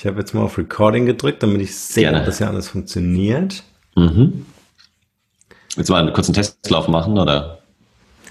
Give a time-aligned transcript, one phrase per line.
[0.00, 2.20] Ich habe jetzt mal auf Recording gedrückt, damit ich sehe, Gerne.
[2.20, 3.62] ob das ja alles funktioniert.
[3.96, 4.46] Mhm.
[5.76, 7.58] Willst du mal einen kurzen Testlauf machen oder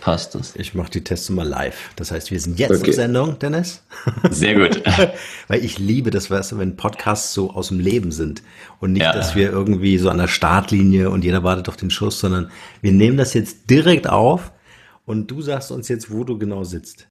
[0.02, 0.56] passt das?
[0.56, 1.92] Ich mache die Tests mal live.
[1.96, 2.88] Das heißt, wir sind jetzt Okay.
[2.88, 3.84] in Sendung, Dennis.
[4.32, 4.82] Sehr gut.
[5.48, 8.42] Weil ich liebe das, weißt du, wenn Podcasts so aus dem Leben sind
[8.80, 9.14] und nicht, Ja.
[9.14, 12.50] dass wir irgendwie so an der Startlinie und jeder wartet auf den Schuss, sondern
[12.82, 14.52] wir nehmen das jetzt direkt auf
[15.06, 17.09] und du sagst uns jetzt, wo du genau sitzt.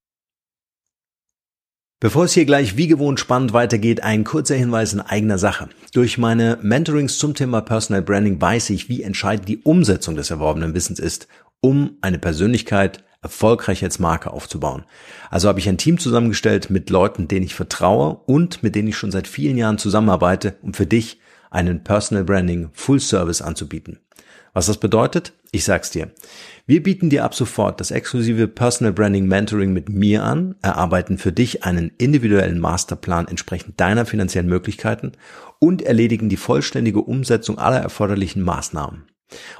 [2.01, 5.69] Bevor es hier gleich wie gewohnt spannend weitergeht, ein kurzer Hinweis in eigener Sache.
[5.93, 10.74] Durch meine Mentorings zum Thema Personal Branding weiß ich, wie entscheidend die Umsetzung des erworbenen
[10.74, 11.27] Wissens ist,
[11.61, 14.84] um eine Persönlichkeit erfolgreich als Marke aufzubauen.
[15.29, 18.96] Also habe ich ein Team zusammengestellt mit Leuten, denen ich vertraue und mit denen ich
[18.96, 21.19] schon seit vielen Jahren zusammenarbeite, um für dich
[21.51, 23.99] einen Personal Branding Full Service anzubieten.
[24.52, 25.33] Was das bedeutet?
[25.51, 26.11] Ich sag's dir.
[26.66, 31.33] Wir bieten dir ab sofort das exklusive Personal Branding Mentoring mit mir an, erarbeiten für
[31.33, 35.12] dich einen individuellen Masterplan entsprechend deiner finanziellen Möglichkeiten
[35.59, 39.04] und erledigen die vollständige Umsetzung aller erforderlichen Maßnahmen.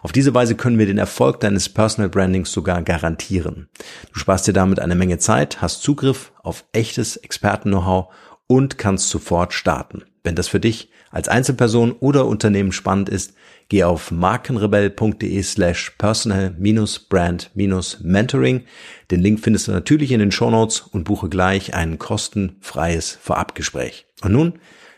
[0.03, 3.69] Auf diese Weise können wir den Erfolg deines Personal Brandings sogar garantieren.
[4.13, 8.13] Du sparst dir damit eine Menge Zeit, hast Zugriff auf echtes Experten-Know-how
[8.47, 10.05] und kannst sofort starten.
[10.23, 13.35] Wenn das für dich als Einzelperson oder Unternehmen spannend ist,
[13.69, 18.65] geh auf markenrebell.de slash personal-brand-mentoring.
[19.11, 24.07] Den Link findest du natürlich in den Shownotes und buche gleich ein kostenfreies Vorabgespräch.
[24.23, 24.55] Und nun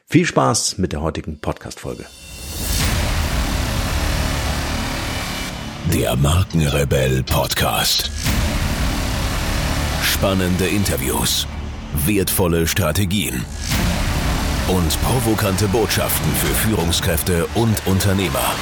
[0.06, 2.06] viel Spaß mit der heutigen Podcast-Folge.
[5.92, 8.10] Der Markenrebell Podcast.
[10.02, 11.46] Spannende Interviews,
[12.06, 13.44] wertvolle Strategien
[14.68, 18.54] und provokante Botschaften für Führungskräfte und Unternehmer.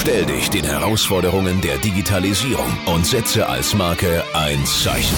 [0.00, 5.16] Stell dich den Herausforderungen der Digitalisierung und setze als Marke ein Zeichen.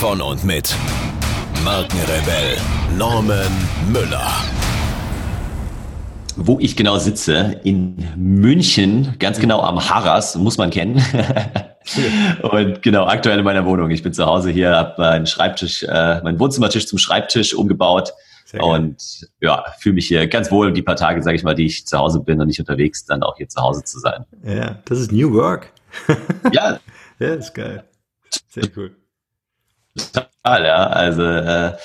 [0.00, 0.74] Von und mit
[1.64, 2.56] Markenrebell
[2.98, 4.32] Norman Müller.
[6.36, 11.00] Wo ich genau sitze, in München, ganz genau am Harras, muss man kennen.
[12.42, 13.90] Und genau, aktuell in meiner Wohnung.
[13.90, 18.12] Ich bin zu Hause hier, habe meinen Schreibtisch, äh, meinen Wohnzimmertisch zum Schreibtisch umgebaut.
[18.60, 21.86] Und ja, fühle mich hier ganz wohl die paar Tage, sage ich mal, die ich
[21.86, 24.26] zu Hause bin und nicht unterwegs, dann auch hier zu Hause zu sein.
[24.44, 25.72] Ja, das ist New Work.
[26.52, 26.78] Ja,
[27.18, 27.84] Ja, ist geil.
[28.48, 28.96] Sehr cool.
[30.12, 30.86] total, ja.
[30.86, 31.76] Also äh,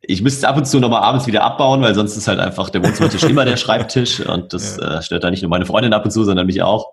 [0.00, 2.82] ich müsste ab und zu nochmal abends wieder abbauen, weil sonst ist halt einfach der
[2.82, 6.10] Wohnzimmertisch immer der Schreibtisch und das äh, stört dann nicht nur meine Freundin ab und
[6.10, 6.92] zu, sondern mich auch.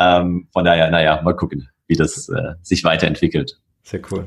[0.00, 3.60] Ähm, von daher, naja, mal gucken, wie das äh, sich weiterentwickelt.
[3.82, 4.24] Sehr cool.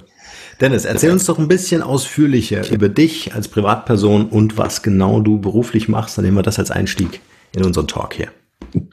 [0.62, 5.40] Dennis, erzähl uns doch ein bisschen ausführlicher über dich als Privatperson und was genau du
[5.40, 6.18] beruflich machst.
[6.18, 7.22] Dann nehmen wir das als Einstieg
[7.56, 8.30] in unseren Talk hier.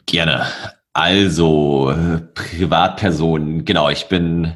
[0.06, 0.46] Gerne.
[0.92, 1.94] Also,
[2.34, 4.54] Privatperson, genau, ich bin,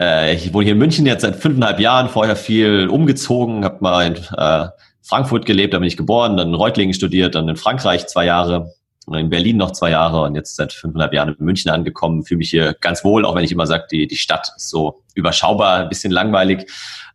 [0.00, 4.06] äh, ich wohne hier in München jetzt seit fünfeinhalb Jahren, vorher viel umgezogen, habe mal
[4.06, 4.68] in äh,
[5.02, 8.72] Frankfurt gelebt, da bin ich geboren, dann in Reutlingen studiert, dann in Frankreich zwei Jahre,
[9.12, 12.50] in Berlin noch zwei Jahre und jetzt seit fünfeinhalb Jahren in München angekommen, fühle mich
[12.50, 15.88] hier ganz wohl, auch wenn ich immer sage, die, die Stadt ist so überschaubar, ein
[15.88, 16.70] bisschen langweilig.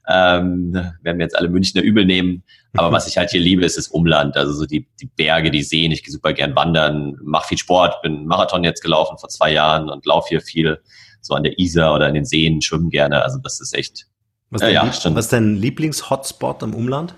[0.07, 2.43] Ähm, werden mir jetzt alle Münchner übel nehmen.
[2.77, 4.37] Aber was ich halt hier liebe, ist das Umland.
[4.37, 5.91] Also so die, die Berge, die Seen.
[5.91, 9.89] Ich gehe super gern wandern, mache viel Sport, bin Marathon jetzt gelaufen vor zwei Jahren
[9.89, 10.79] und laufe hier viel
[11.21, 13.23] so an der Isar oder in den Seen, schwimmen gerne.
[13.23, 14.05] Also das ist echt.
[14.51, 17.13] Was, Ja, dein ja, Lieb- was ist dein Lieblings-Hotspot im Umland?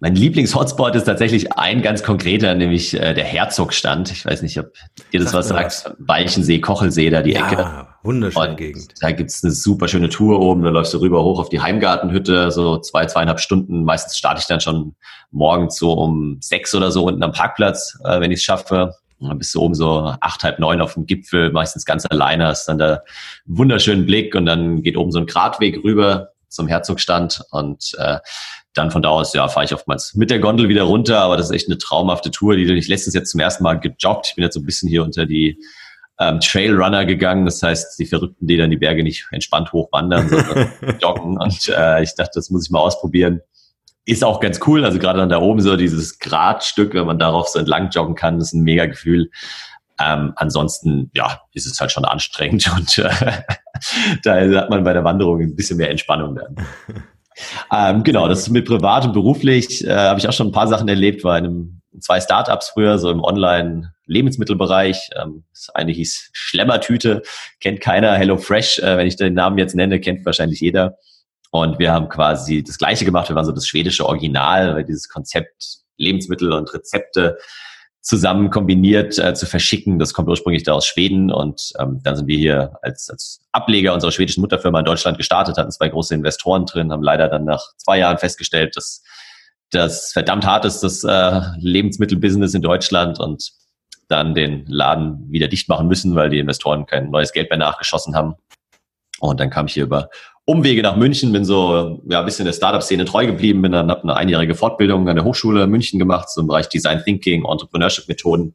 [0.00, 4.12] Mein Lieblings-Hotspot ist tatsächlich ein ganz konkreter, nämlich äh, der Herzogstand.
[4.12, 4.72] Ich weiß nicht, ob
[5.12, 5.96] dir das Sag was sagt.
[5.98, 7.56] Weichensee, Kochelsee, da die Ecke.
[7.56, 8.94] Ja, wunderschöne Und Gegend.
[9.00, 12.50] da gibt's eine super schöne Tour oben, da läufst du rüber hoch auf die Heimgartenhütte,
[12.50, 13.84] so zwei, zweieinhalb Stunden.
[13.84, 14.96] Meistens starte ich dann schon
[15.30, 18.92] morgens so um sechs oder so unten am Parkplatz, äh, wenn ich es schaffe.
[19.18, 22.48] Und dann bist du oben so acht, halb neun auf dem Gipfel, meistens ganz alleine,
[22.48, 23.00] hast dann da einen
[23.46, 28.18] wunderschönen Blick und dann geht oben so ein Gratweg rüber zum Herzogstand und äh,
[28.76, 31.46] dann von da aus, ja, fahre ich oftmals mit der Gondel wieder runter, aber das
[31.46, 34.28] ist echt eine traumhafte Tour, die ich letztens jetzt zum ersten Mal gejoggt.
[34.28, 35.58] Ich bin jetzt so ein bisschen hier unter die
[36.18, 37.44] ähm, Trailrunner gegangen.
[37.44, 41.38] Das heißt, die Verrückten, die dann die Berge nicht entspannt hochwandern, sondern joggen.
[41.38, 43.40] Und äh, ich dachte, das muss ich mal ausprobieren.
[44.04, 44.84] Ist auch ganz cool.
[44.84, 48.40] Also gerade dann da oben so dieses Gradstück, wenn man darauf so entlang joggen kann,
[48.40, 49.30] ist ein mega Gefühl.
[49.98, 53.10] Ähm, ansonsten, ja, ist es halt schon anstrengend und äh,
[54.22, 56.56] da hat man bei der Wanderung ein bisschen mehr Entspannung dann.
[57.72, 60.88] Ähm, genau, das mit privat und beruflich äh, habe ich auch schon ein paar Sachen
[60.88, 65.10] erlebt, war in einem, zwei Startups früher, so im Online-Lebensmittelbereich.
[65.16, 67.22] Ähm, das eine hieß Schlemmertüte,
[67.60, 68.14] kennt keiner.
[68.14, 70.96] Hello Fresh, äh, wenn ich den Namen jetzt nenne, kennt wahrscheinlich jeder.
[71.50, 73.28] Und wir haben quasi das Gleiche gemacht.
[73.28, 77.38] Wir waren so das schwedische Original, weil dieses Konzept Lebensmittel und Rezepte
[78.06, 79.98] zusammen kombiniert äh, zu verschicken.
[79.98, 83.92] Das kommt ursprünglich da aus Schweden und ähm, dann sind wir hier als, als Ableger
[83.94, 87.64] unserer schwedischen Mutterfirma in Deutschland gestartet, hatten zwei große Investoren drin, haben leider dann nach
[87.78, 89.02] zwei Jahren festgestellt, dass
[89.72, 93.50] das verdammt hart ist, das äh, Lebensmittelbusiness in Deutschland und
[94.06, 98.14] dann den Laden wieder dicht machen müssen, weil die Investoren kein neues Geld mehr nachgeschossen
[98.14, 98.36] haben.
[99.20, 100.10] Und dann kam ich hier über
[100.44, 104.04] Umwege nach München, bin so ja, ein bisschen der Startup-Szene treu geblieben, bin dann habe
[104.04, 108.54] eine einjährige Fortbildung an der Hochschule München gemacht, so im Bereich Design Thinking, Entrepreneurship-Methoden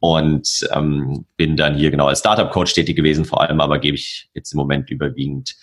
[0.00, 4.28] und ähm, bin dann hier genau als Startup-Coach tätig gewesen, vor allem aber gebe ich
[4.34, 5.56] jetzt im Moment überwiegend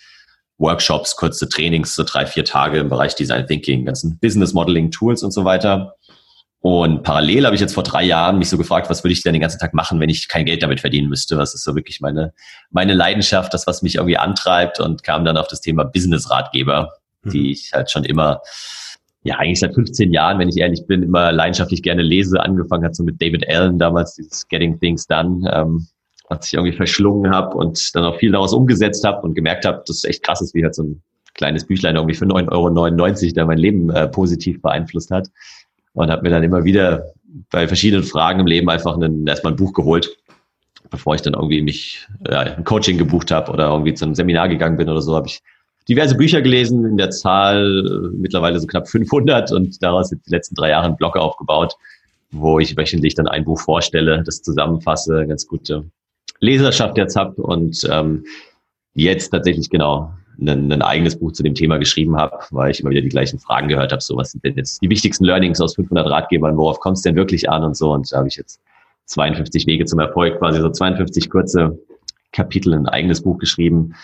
[0.58, 5.22] Workshops, kurze Trainings, so drei, vier Tage im Bereich Design Thinking, ganzen Business Modeling Tools
[5.22, 5.94] und so weiter.
[6.62, 9.32] Und parallel habe ich jetzt vor drei Jahren mich so gefragt, was würde ich denn
[9.32, 11.36] den ganzen Tag machen, wenn ich kein Geld damit verdienen müsste?
[11.36, 12.32] Was ist so wirklich meine,
[12.70, 16.92] meine Leidenschaft, das, was mich irgendwie antreibt und kam dann auf das Thema Business-Ratgeber,
[17.24, 17.30] mhm.
[17.30, 18.42] die ich halt schon immer,
[19.24, 22.40] ja, eigentlich seit 15 Jahren, wenn ich ehrlich bin, immer leidenschaftlich gerne lese.
[22.40, 25.88] Angefangen hat so mit David Allen damals, dieses Getting Things Done, ähm,
[26.28, 29.82] was ich irgendwie verschlungen habe und dann auch viel daraus umgesetzt habe und gemerkt habe,
[29.84, 31.02] dass es echt krass ist, wie halt so ein
[31.34, 35.28] kleines Büchlein irgendwie für 9,99 Euro da mein Leben äh, positiv beeinflusst hat
[35.94, 37.12] und habe mir dann immer wieder
[37.50, 40.16] bei verschiedenen Fragen im Leben einfach einen, erstmal ein Buch geholt,
[40.90, 44.48] bevor ich dann irgendwie mich ja, ein Coaching gebucht habe oder irgendwie zu einem Seminar
[44.48, 45.40] gegangen bin oder so, habe ich
[45.88, 50.30] diverse Bücher gelesen, in der Zahl äh, mittlerweile so knapp 500 und daraus jetzt die
[50.30, 51.74] letzten drei Jahre einen Blog aufgebaut,
[52.30, 55.84] wo ich wöchentlich dann ein Buch vorstelle, das zusammenfasse, ganz gute
[56.40, 58.24] Leserschaft jetzt habe und ähm,
[58.94, 62.90] jetzt tatsächlich genau ein, ein eigenes Buch zu dem Thema geschrieben habe, weil ich immer
[62.90, 64.02] wieder die gleichen Fragen gehört habe.
[64.02, 66.56] So, was sind denn jetzt die wichtigsten Learnings aus 500 Ratgebern?
[66.56, 67.92] Worauf kommt es denn wirklich an und so?
[67.92, 68.60] Und da habe ich jetzt
[69.06, 71.78] 52 Wege zum Erfolg, quasi so 52 kurze
[72.32, 73.94] Kapitel, ein eigenes Buch geschrieben.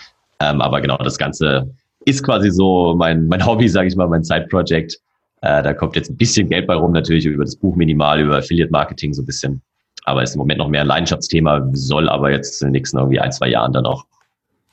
[0.40, 4.25] Ähm, aber genau, das Ganze ist quasi so mein, mein Hobby, sage ich mal, mein
[4.25, 4.98] Side-Project.
[5.40, 8.38] Äh, da kommt jetzt ein bisschen Geld bei rum, natürlich über das Buch minimal, über
[8.38, 9.62] Affiliate-Marketing so ein bisschen.
[10.04, 13.20] Aber ist im Moment noch mehr ein Leidenschaftsthema, soll aber jetzt in den nächsten irgendwie
[13.20, 14.04] ein, zwei Jahren dann auch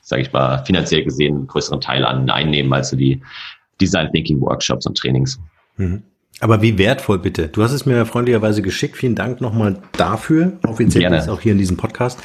[0.05, 3.21] sage ich mal, finanziell gesehen einen größeren Teil an einnehmen als so die
[3.81, 5.39] Design Thinking Workshops und Trainings.
[5.77, 6.03] Mhm.
[6.41, 7.47] Aber wie wertvoll bitte?
[7.47, 8.97] Du hast es mir freundlicherweise geschickt.
[8.97, 10.53] Vielen Dank nochmal dafür.
[10.67, 12.19] Offiziell ist auch hier in diesem Podcast.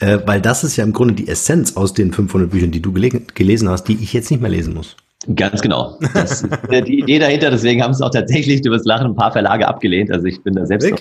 [0.00, 2.92] Äh, weil das ist ja im Grunde die Essenz aus den 500 Büchern, die du
[2.92, 4.96] gelesen hast, die ich jetzt nicht mehr lesen muss.
[5.36, 5.98] Ganz genau.
[6.12, 6.48] Das ist
[6.86, 7.50] die Idee dahinter.
[7.50, 10.10] Deswegen haben es auch tatsächlich übers Lachen ein paar Verlage abgelehnt.
[10.10, 10.92] Also ich bin da selbst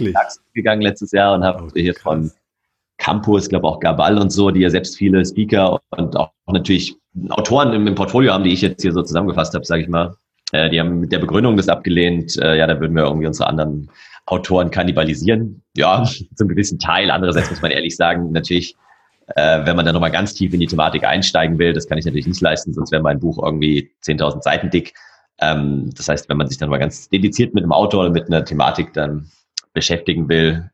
[0.54, 2.32] gegangen letztes Jahr und habe oh, hier von
[3.02, 6.96] Campus, glaube auch Gabal und so, die ja selbst viele Speaker und auch natürlich
[7.30, 10.16] Autoren im, im Portfolio haben, die ich jetzt hier so zusammengefasst habe, sage ich mal.
[10.52, 13.50] Äh, die haben mit der Begründung das abgelehnt, äh, ja, da würden wir irgendwie unsere
[13.50, 13.90] anderen
[14.28, 15.64] Autoren kannibalisieren.
[15.76, 16.04] Ja,
[16.36, 17.10] zum gewissen Teil.
[17.10, 18.76] Andererseits muss man ehrlich sagen, natürlich,
[19.36, 22.06] äh, wenn man da nochmal ganz tief in die Thematik einsteigen will, das kann ich
[22.06, 24.94] natürlich nicht leisten, sonst wäre mein Buch irgendwie 10.000 Seiten dick.
[25.40, 28.28] Ähm, das heißt, wenn man sich dann mal ganz dediziert mit einem Autor oder mit
[28.28, 29.32] einer Thematik dann
[29.74, 30.70] beschäftigen will,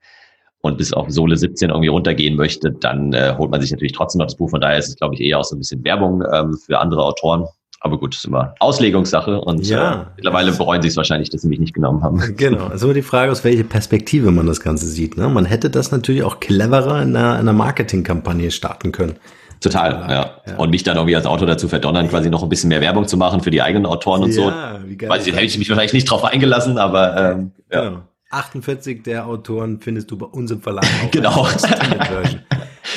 [0.61, 4.19] und bis auf Sohle 17 irgendwie runtergehen möchte, dann äh, holt man sich natürlich trotzdem
[4.19, 4.49] noch das Buch.
[4.49, 7.03] Von daher ist es, glaube ich, eher auch so ein bisschen Werbung ähm, für andere
[7.03, 7.45] Autoren.
[7.79, 9.93] Aber gut, das ist immer Auslegungssache und ja.
[9.93, 12.21] äh, mittlerweile bereuen sie es wahrscheinlich, dass sie mich nicht genommen haben.
[12.37, 15.15] Genau, also die Frage, aus welcher Perspektive man das Ganze sieht.
[15.15, 15.29] Ne?
[15.29, 19.17] Man hätte das natürlich auch cleverer in einer, in einer Marketingkampagne starten können.
[19.59, 20.41] Total, ja.
[20.47, 20.55] ja.
[20.57, 23.17] Und mich dann irgendwie als Autor dazu verdonnern, quasi noch ein bisschen mehr Werbung zu
[23.17, 24.87] machen für die eigenen Autoren und ja, so.
[24.87, 27.89] Wie geil Weiß ich, hätte ich mich wahrscheinlich nicht drauf eingelassen, aber ähm, ja.
[27.89, 28.01] Genau.
[28.29, 30.85] 48 der Autoren findest du bei uns im Verlag.
[31.05, 31.47] Auch genau.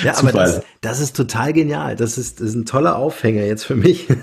[0.04, 1.96] Ja, aber das, das, ist total genial.
[1.96, 4.06] Das ist, das ist ein toller Aufhänger jetzt für mich.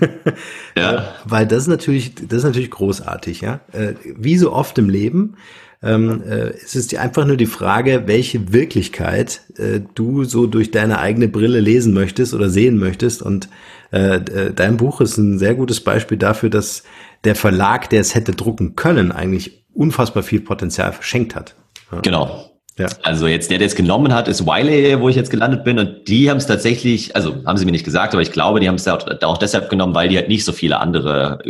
[0.76, 1.14] Ja.
[1.24, 3.60] Weil das ist natürlich, das ist natürlich großartig, ja.
[3.72, 5.36] Äh, wie so oft im Leben,
[5.82, 10.98] ähm, äh, es ist einfach nur die Frage, welche Wirklichkeit äh, du so durch deine
[10.98, 13.22] eigene Brille lesen möchtest oder sehen möchtest.
[13.22, 13.48] Und
[13.92, 16.84] äh, äh dein Buch ist ein sehr gutes Beispiel dafür, dass
[17.24, 21.54] der Verlag, der es hätte drucken können, eigentlich unfassbar viel Potenzial verschenkt hat.
[21.92, 22.00] Ja.
[22.00, 22.50] Genau.
[22.78, 22.86] Ja.
[23.02, 25.80] Also jetzt der, der es genommen hat, ist Wiley, wo ich jetzt gelandet bin.
[25.80, 28.68] Und die haben es tatsächlich, also haben sie mir nicht gesagt, aber ich glaube, die
[28.68, 31.40] haben es auch, auch deshalb genommen, weil die halt nicht so viele andere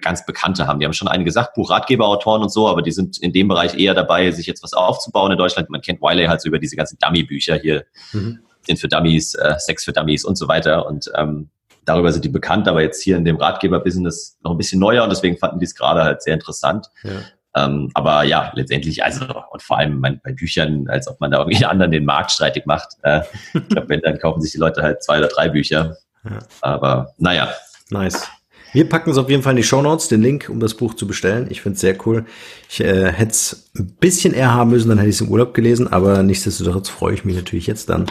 [0.00, 0.80] ganz Bekannte haben.
[0.80, 3.92] Die haben schon einige Sachbuch, Ratgeberautoren und so, aber die sind in dem Bereich eher
[3.92, 5.68] dabei, sich jetzt was aufzubauen in Deutschland.
[5.68, 8.38] Man kennt Wiley halt so über diese ganzen Dummy-Bücher hier, mhm.
[8.66, 10.86] sind für Dummies, äh, Sex für Dummies und so weiter.
[10.86, 11.50] Und ähm,
[11.84, 15.10] darüber sind die bekannt, aber jetzt hier in dem Ratgeber-Business noch ein bisschen neuer und
[15.10, 16.86] deswegen fanden die es gerade halt sehr interessant.
[17.02, 17.10] Ja.
[17.58, 21.64] Ähm, aber ja, letztendlich, also und vor allem bei Büchern, als ob man da irgendwie
[21.64, 22.88] anderen den Markt streitig macht.
[23.02, 23.22] Äh,
[23.54, 25.96] ich glaube, wenn, dann kaufen sich die Leute halt zwei oder drei Bücher.
[26.24, 26.38] Ja.
[26.60, 27.48] Aber naja.
[27.90, 28.28] Nice.
[28.72, 30.94] Wir packen es auf jeden Fall in die Show Notes, den Link, um das Buch
[30.94, 31.46] zu bestellen.
[31.48, 32.26] Ich finde es sehr cool.
[32.68, 35.54] Ich äh, hätte es ein bisschen eher haben müssen, dann hätte ich es im Urlaub
[35.54, 38.06] gelesen, aber nichtsdestotrotz freue ich mich natürlich jetzt dann,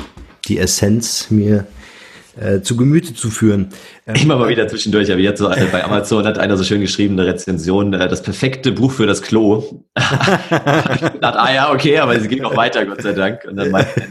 [0.48, 1.68] die Essenz mir
[2.40, 3.70] äh, zu Gemüte zu führen.
[4.06, 6.82] Ähm, Immer mal wieder zwischendurch, aber jetzt so äh, bei Amazon hat einer so schön
[6.82, 9.84] geschrieben, eine Rezension, äh, das perfekte Buch für das Klo.
[9.96, 13.46] dachte, ah ja, okay, aber sie ging noch weiter, Gott sei Dank.
[13.46, 14.04] Und dann meinte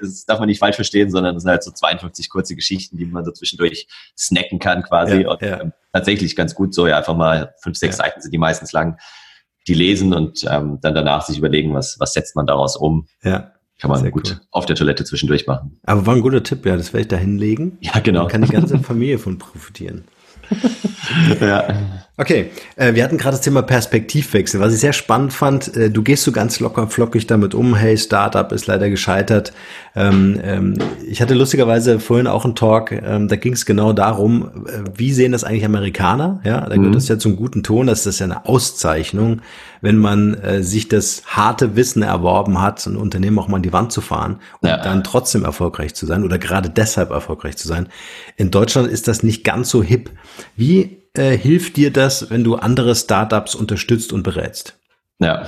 [0.00, 3.06] das darf man nicht falsch verstehen, sondern es sind halt so 52 kurze Geschichten, die
[3.06, 3.86] man so zwischendurch
[4.18, 5.22] snacken kann quasi.
[5.22, 5.60] Ja, und ja.
[5.60, 8.04] Ähm, tatsächlich ganz gut so, ja, einfach mal fünf, sechs ja.
[8.04, 8.98] Seiten sind die meistens lang,
[9.68, 13.06] die lesen und ähm, dann danach sich überlegen, was, was setzt man daraus um.
[13.22, 13.52] Ja.
[13.82, 14.40] Kann man Sehr gut cool.
[14.52, 15.76] auf der Toilette zwischendurch machen.
[15.82, 17.78] Aber war ein guter Tipp, ja, das werde ich da hinlegen.
[17.80, 18.20] Ja, genau.
[18.20, 20.04] Dann kann die ganze Familie von profitieren.
[21.40, 21.66] ja.
[22.16, 25.76] Okay, äh, wir hatten gerade das Thema Perspektivwechsel, was ich sehr spannend fand.
[25.76, 27.74] Äh, du gehst so ganz locker flockig damit um.
[27.74, 29.52] Hey, Startup ist leider gescheitert.
[29.94, 32.92] Ähm, ähm, ich hatte lustigerweise vorhin auch einen Talk.
[32.92, 36.40] Ähm, da ging es genau darum, äh, wie sehen das eigentlich Amerikaner?
[36.44, 36.94] Ja, da gehört mhm.
[36.94, 37.86] das ja zum guten Ton.
[37.86, 39.42] Das ist ja eine Auszeichnung,
[39.82, 43.72] wenn man äh, sich das harte Wissen erworben hat, ein Unternehmen auch mal an die
[43.72, 44.78] Wand zu fahren und ja.
[44.78, 47.88] dann trotzdem erfolgreich zu sein oder gerade deshalb erfolgreich zu sein.
[48.36, 50.10] In Deutschland ist das nicht ganz so hip.
[50.56, 54.78] Wie äh, hilft dir das, wenn du andere Startups unterstützt und berätst?
[55.18, 55.46] Ja,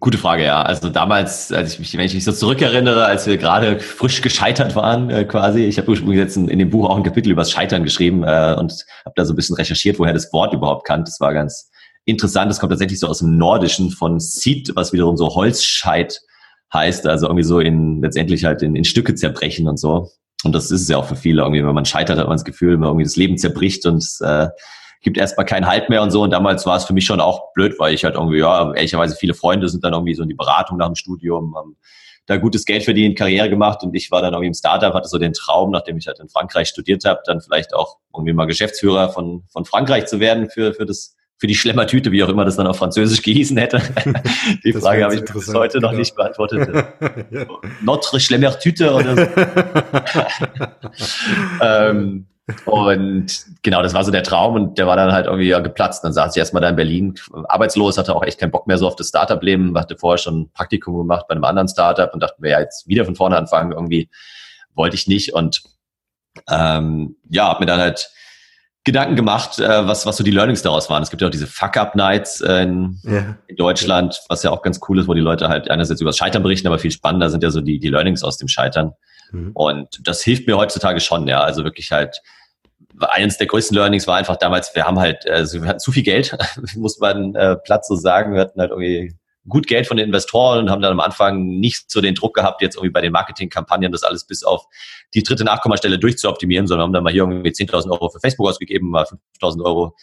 [0.00, 0.62] Gute Frage, ja.
[0.62, 4.76] Also damals, als ich mich, wenn ich mich so zurückerinnere, als wir gerade frisch gescheitert
[4.76, 7.42] waren, äh, quasi, ich habe ursprünglich jetzt in, in, dem Buch auch ein Kapitel über
[7.42, 10.86] das Scheitern geschrieben äh, und habe da so ein bisschen recherchiert, woher das Wort überhaupt
[10.86, 11.04] kann.
[11.04, 11.70] Das war ganz
[12.04, 12.50] interessant.
[12.50, 16.20] Das kommt tatsächlich so aus dem Nordischen von Seed, was wiederum so Holzscheit
[16.74, 20.10] heißt, also irgendwie so in letztendlich halt in, in Stücke zerbrechen und so.
[20.44, 22.44] Und das ist es ja auch für viele irgendwie, wenn man scheitert, hat man das
[22.44, 24.48] Gefühl, wenn man irgendwie das Leben zerbricht und äh,
[25.02, 26.22] gibt erstmal keinen Halt mehr und so.
[26.22, 29.16] Und damals war es für mich schon auch blöd, weil ich halt irgendwie, ja, ehrlicherweise
[29.16, 31.76] viele Freunde sind dann irgendwie so in die Beratung nach dem Studium, haben
[32.26, 35.18] da gutes Geld verdient, Karriere gemacht und ich war dann irgendwie im Startup, hatte so
[35.18, 39.10] den Traum, nachdem ich halt in Frankreich studiert habe, dann vielleicht auch irgendwie mal Geschäftsführer
[39.10, 42.56] von, von Frankreich zu werden für, für das für die Schlemmertüte, wie auch immer das
[42.56, 43.78] dann auf Französisch gehießen hätte.
[44.64, 46.00] die das Frage habe ich bis heute noch genau.
[46.00, 46.86] nicht beantwortet.
[47.30, 47.46] ja.
[47.82, 49.26] Notre Schlemmertüte oder so.
[51.60, 52.26] ähm,
[52.64, 56.04] und genau, das war so der Traum und der war dann halt irgendwie ja, geplatzt.
[56.04, 57.14] Dann saß ich erstmal da in Berlin,
[57.48, 60.50] arbeitslos, hatte auch echt keinen Bock mehr so auf das Startup-Leben, hatte vorher schon ein
[60.52, 63.72] Praktikum gemacht bei einem anderen Startup und dachte mir, ja, jetzt wieder von vorne anfangen,
[63.72, 64.10] irgendwie
[64.74, 65.32] wollte ich nicht.
[65.32, 65.62] Und
[66.48, 68.10] ähm, ja, habe mir dann halt
[68.84, 71.02] Gedanken gemacht, äh, was, was so die Learnings daraus waren.
[71.02, 73.36] Es gibt ja auch diese Fuck-Up-Nights äh, in, ja.
[73.48, 76.18] in, Deutschland, was ja auch ganz cool ist, wo die Leute halt einerseits über das
[76.18, 78.92] Scheitern berichten, aber viel spannender sind ja so die, die Learnings aus dem Scheitern.
[79.32, 79.50] Mhm.
[79.54, 81.40] Und das hilft mir heutzutage schon, ja.
[81.40, 82.22] Also wirklich halt,
[82.98, 86.02] eines der größten Learnings war einfach damals, wir haben halt, also wir hatten zu viel
[86.02, 86.36] Geld,
[86.76, 88.34] muss man äh, Platz so sagen.
[88.34, 89.14] Wir hatten halt irgendwie
[89.48, 92.62] gut Geld von den Investoren und haben dann am Anfang nicht so den Druck gehabt,
[92.62, 94.64] jetzt irgendwie bei den Marketingkampagnen das alles bis auf
[95.14, 98.90] die dritte Nachkommastelle durchzuoptimieren, sondern haben dann mal hier irgendwie 10.000 Euro für Facebook ausgegeben,
[98.90, 99.04] mal
[99.40, 99.94] 5.000 Euro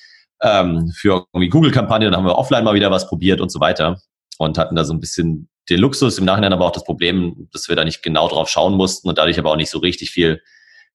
[0.42, 4.00] ähm, für irgendwie Google-Kampagnen, dann haben wir offline mal wieder was probiert und so weiter
[4.38, 7.70] und hatten da so ein bisschen den Luxus, im Nachhinein aber auch das Problem, dass
[7.70, 10.42] wir da nicht genau drauf schauen mussten und dadurch aber auch nicht so richtig viel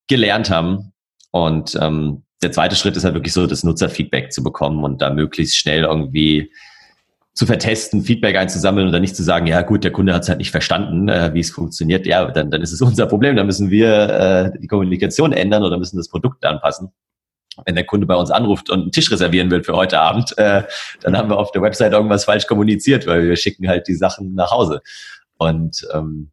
[0.09, 0.93] gelernt haben.
[1.31, 5.11] Und ähm, der zweite Schritt ist halt wirklich so, das Nutzerfeedback zu bekommen und da
[5.11, 6.53] möglichst schnell irgendwie
[7.39, 10.29] zu vertesten, Feedback einzusammeln und dann nicht zu sagen, ja gut, der Kunde hat es
[10.29, 12.05] halt nicht verstanden, äh, wie es funktioniert.
[12.05, 13.37] Ja, dann, dann ist es unser Problem.
[13.37, 14.09] Dann müssen wir
[14.55, 16.89] äh, die Kommunikation ändern oder müssen das Produkt anpassen.
[17.65, 20.63] Wenn der Kunde bei uns anruft und einen Tisch reservieren will für heute Abend, äh,
[21.01, 24.35] dann haben wir auf der Website irgendwas falsch kommuniziert, weil wir schicken halt die Sachen
[24.35, 24.81] nach Hause.
[25.39, 26.33] Und ähm,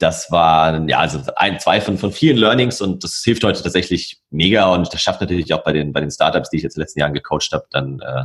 [0.00, 4.20] das waren ja also ein, zwei von, von vielen Learnings und das hilft heute tatsächlich
[4.30, 6.80] mega und das schafft natürlich auch bei den bei den Startups, die ich jetzt in
[6.80, 8.24] den letzten Jahren gecoacht habe, dann äh,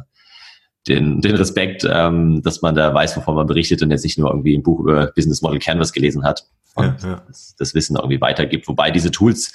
[0.88, 4.30] den, den Respekt, ähm, dass man da weiß, wovon man berichtet und jetzt nicht nur
[4.30, 7.24] irgendwie ein Buch über Business Model Canvas gelesen hat und ja, ja.
[7.28, 8.68] Das, das, Wissen irgendwie weitergibt.
[8.68, 9.52] Wobei diese Tools,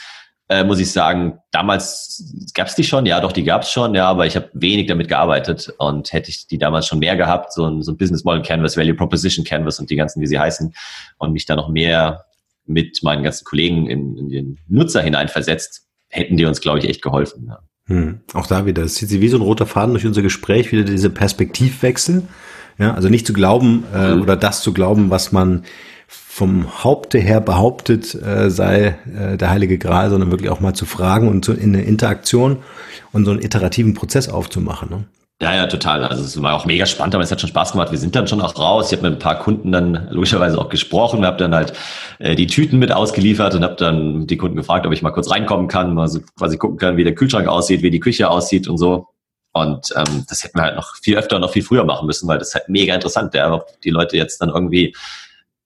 [0.51, 3.95] äh, muss ich sagen, damals gab es die schon, ja, doch, die gab es schon,
[3.95, 7.53] ja, aber ich habe wenig damit gearbeitet und hätte ich die damals schon mehr gehabt,
[7.53, 10.41] so ein, so ein Business Model Canvas, Value Proposition Canvas und die ganzen, wie sie
[10.41, 10.75] heißen,
[11.19, 12.25] und mich da noch mehr
[12.67, 17.01] mit meinen ganzen Kollegen in, in den Nutzer hineinversetzt, hätten die uns, glaube ich, echt
[17.01, 17.47] geholfen.
[17.47, 17.61] Ja.
[17.87, 18.21] Hm.
[18.35, 20.83] Auch da wieder, es zieht sich wie so ein roter Faden durch unser Gespräch, wieder
[20.83, 22.25] diese Perspektivwechsel.
[22.77, 24.23] Ja, also nicht zu glauben äh, mhm.
[24.23, 25.65] oder das zu glauben, was man
[26.41, 30.87] vom Haupte her behauptet, äh, sei äh, der heilige Gral, sondern wirklich auch mal zu
[30.87, 32.63] fragen und so in eine Interaktion
[33.13, 34.89] und so einen iterativen Prozess aufzumachen.
[34.89, 35.05] Ne?
[35.43, 36.03] Ja, ja, total.
[36.03, 37.91] Also es war auch mega spannend, aber es hat schon Spaß gemacht.
[37.91, 38.91] Wir sind dann schon auch raus.
[38.91, 41.75] Ich habe mit ein paar Kunden dann logischerweise auch gesprochen, habe dann halt
[42.21, 45.31] äh, die Tüten mit ausgeliefert und habe dann die Kunden gefragt, ob ich mal kurz
[45.31, 48.67] reinkommen kann, mal so quasi gucken kann, wie der Kühlschrank aussieht, wie die Küche aussieht
[48.67, 49.09] und so.
[49.53, 52.27] Und ähm, das hätten wir halt noch viel öfter und noch viel früher machen müssen,
[52.27, 54.95] weil das ist halt mega interessant, ja, ob die Leute jetzt dann irgendwie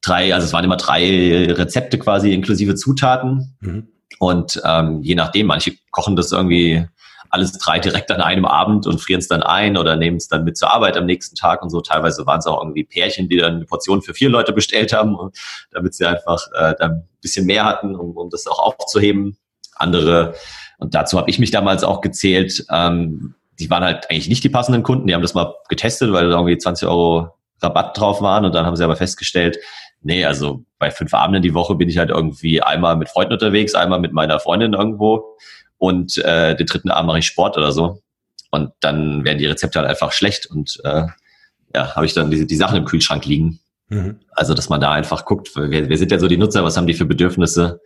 [0.04, 3.56] drei, also es waren immer drei Rezepte quasi inklusive Zutaten.
[3.60, 3.88] Mhm.
[4.18, 6.86] Und ähm, je nachdem, manche kochen das irgendwie
[7.30, 10.44] alles drei direkt an einem Abend und frieren es dann ein oder nehmen es dann
[10.44, 11.80] mit zur Arbeit am nächsten Tag und so.
[11.80, 15.16] Teilweise waren es auch irgendwie Pärchen, die dann eine Portion für vier Leute bestellt haben,
[15.72, 19.36] damit sie einfach äh, dann ein bisschen mehr hatten, um, um das auch aufzuheben.
[19.74, 20.34] andere,
[20.78, 24.48] und dazu habe ich mich damals auch gezählt, ähm, die waren halt eigentlich nicht die
[24.48, 25.08] passenden Kunden.
[25.08, 27.30] Die haben das mal getestet, weil irgendwie 20 Euro
[27.64, 29.58] Rabatt drauf waren und dann haben sie aber festgestellt,
[30.02, 33.74] nee, also bei fünf Abenden die Woche bin ich halt irgendwie einmal mit Freunden unterwegs,
[33.74, 35.36] einmal mit meiner Freundin irgendwo
[35.78, 38.00] und äh, den dritten Abend mache ich Sport oder so.
[38.50, 41.06] Und dann werden die Rezepte halt einfach schlecht und äh,
[41.74, 43.58] ja, habe ich dann die, die Sachen im Kühlschrank liegen.
[43.88, 44.20] Mhm.
[44.30, 46.86] Also, dass man da einfach guckt, wer, wer sind ja so die Nutzer, was haben
[46.86, 47.80] die für Bedürfnisse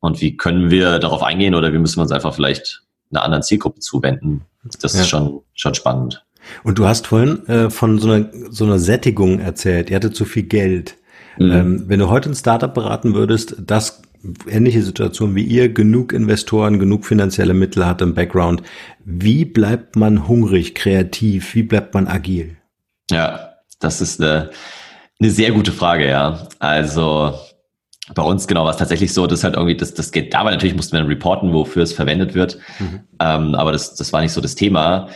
[0.00, 3.42] und wie können wir darauf eingehen oder wie müssen wir uns einfach vielleicht einer anderen
[3.42, 4.44] Zielgruppe zuwenden.
[4.80, 5.00] Das ja.
[5.00, 6.24] ist schon, schon spannend.
[6.62, 9.90] Und du hast vorhin äh, von so einer, so einer Sättigung erzählt.
[9.90, 10.96] Ihr hattet zu viel Geld.
[11.38, 11.52] Mhm.
[11.52, 14.02] Ähm, wenn du heute ein Startup beraten würdest, das
[14.48, 18.62] ähnliche Situation wie ihr, genug Investoren, genug finanzielle Mittel hat im Background,
[19.04, 21.54] wie bleibt man hungrig, kreativ?
[21.54, 22.56] Wie bleibt man agil?
[23.10, 24.50] Ja, das ist eine,
[25.20, 26.48] eine sehr gute Frage, ja.
[26.58, 27.34] Also
[28.14, 30.50] bei uns genau war es tatsächlich so, dass halt irgendwie das, das geht, da war
[30.50, 32.58] natürlich mussten wir dann reporten, wofür es verwendet wird.
[32.78, 33.00] Mhm.
[33.20, 35.08] Ähm, aber das, das war nicht so das Thema.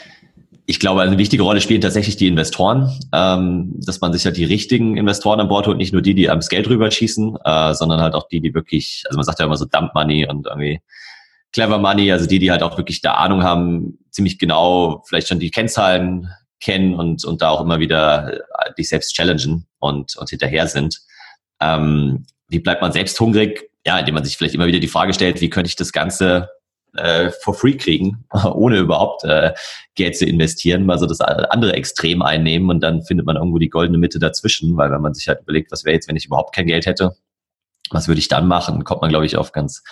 [0.66, 4.44] Ich glaube, eine wichtige Rolle spielen tatsächlich die Investoren, ähm, dass man sich halt die
[4.44, 8.14] richtigen Investoren an Bord holt, nicht nur die, die ans Geld rüberschießen, äh, sondern halt
[8.14, 10.80] auch die, die wirklich, also man sagt ja immer so Dump Money und irgendwie
[11.52, 15.40] Clever Money, also die, die halt auch wirklich da Ahnung haben, ziemlich genau vielleicht schon
[15.40, 16.28] die Kennzahlen
[16.60, 21.00] kennen und, und da auch immer wieder äh, dich selbst challengen und, und hinterher sind.
[21.60, 23.70] Ähm, wie bleibt man selbst hungrig?
[23.84, 26.48] Ja, indem man sich vielleicht immer wieder die Frage stellt, wie könnte ich das Ganze
[26.96, 29.52] äh, for free kriegen, ohne überhaupt äh,
[29.94, 33.70] Geld zu investieren, mal so das andere Extrem einnehmen und dann findet man irgendwo die
[33.70, 36.54] goldene Mitte dazwischen, weil wenn man sich halt überlegt, was wäre jetzt, wenn ich überhaupt
[36.54, 37.16] kein Geld hätte,
[37.90, 39.82] was würde ich dann machen, kommt man, glaube ich, auf ganz,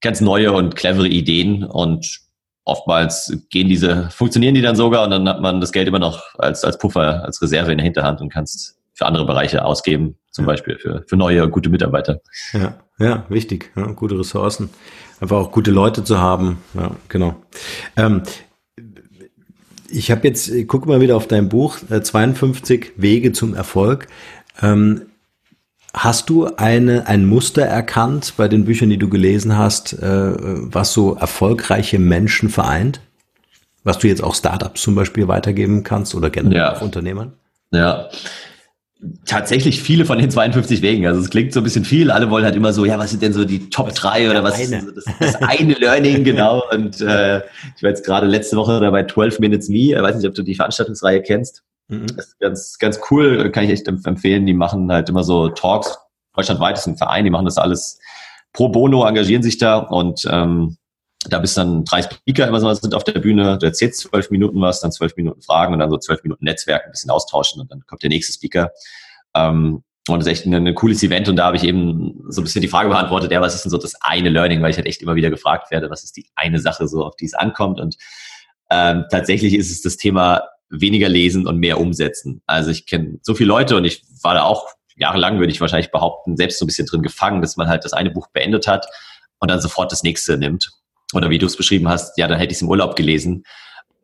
[0.00, 2.20] ganz neue und clevere Ideen und
[2.64, 6.22] oftmals gehen diese, funktionieren die dann sogar und dann hat man das Geld immer noch
[6.38, 10.44] als, als Puffer, als Reserve in der Hinterhand und kannst für andere Bereiche ausgeben, zum
[10.44, 10.52] ja.
[10.52, 12.20] Beispiel für, für neue, gute Mitarbeiter.
[12.52, 13.72] Ja, ja, wichtig.
[13.74, 14.68] Ja, gute Ressourcen.
[15.18, 16.58] Einfach auch gute Leute zu haben.
[16.74, 17.36] Ja, genau.
[17.96, 18.22] Ähm,
[19.88, 24.08] ich habe jetzt, ich gucke mal wieder auf dein Buch, äh, 52 Wege zum Erfolg.
[24.60, 25.06] Ähm,
[25.94, 30.92] hast du eine, ein Muster erkannt bei den Büchern, die du gelesen hast, äh, was
[30.92, 33.00] so erfolgreiche Menschen vereint?
[33.84, 36.78] Was du jetzt auch Startups zum Beispiel weitergeben kannst oder generell ja.
[36.78, 37.32] Unternehmern?
[37.70, 38.10] Ja,
[39.26, 41.06] tatsächlich viele von den 52 Wegen.
[41.06, 42.10] Also es klingt so ein bisschen viel.
[42.10, 44.54] Alle wollen halt immer so, ja, was sind denn so die Top 3 oder was
[44.54, 44.78] eine.
[44.78, 46.62] ist so das, das, eine Learning, genau.
[46.72, 47.38] Und äh,
[47.76, 49.94] ich war jetzt gerade letzte Woche dabei 12 Minutes Me.
[49.94, 51.62] Ich weiß nicht, ob du die Veranstaltungsreihe kennst.
[51.88, 52.06] Mhm.
[52.16, 54.46] Das ist ganz, ganz cool, kann ich echt empfehlen.
[54.46, 55.98] Die machen halt immer so Talks.
[56.34, 57.98] Deutschlandweit ist ein Verein, die machen das alles
[58.52, 60.76] pro bono, engagieren sich da und ähm,
[61.28, 64.60] da bist dann drei Speaker immer so sind auf der Bühne, du erzählst zwölf Minuten
[64.60, 67.70] was, dann zwölf Minuten Fragen und dann so zwölf Minuten Netzwerk, ein bisschen austauschen und
[67.70, 68.70] dann kommt der nächste Speaker.
[69.34, 72.40] Ähm, und das ist echt ein, ein cooles Event und da habe ich eben so
[72.40, 74.76] ein bisschen die Frage beantwortet, ja, was ist denn so das eine Learning, weil ich
[74.76, 77.34] halt echt immer wieder gefragt werde, was ist die eine Sache so, auf die es
[77.34, 77.96] ankommt und
[78.70, 82.42] ähm, tatsächlich ist es das Thema weniger lesen und mehr umsetzen.
[82.46, 85.90] Also ich kenne so viele Leute und ich war da auch jahrelang, würde ich wahrscheinlich
[85.90, 88.86] behaupten, selbst so ein bisschen drin gefangen, dass man halt das eine Buch beendet hat
[89.38, 90.70] und dann sofort das nächste nimmt
[91.14, 93.44] oder wie du es beschrieben hast, ja, dann hätte ich es im Urlaub gelesen.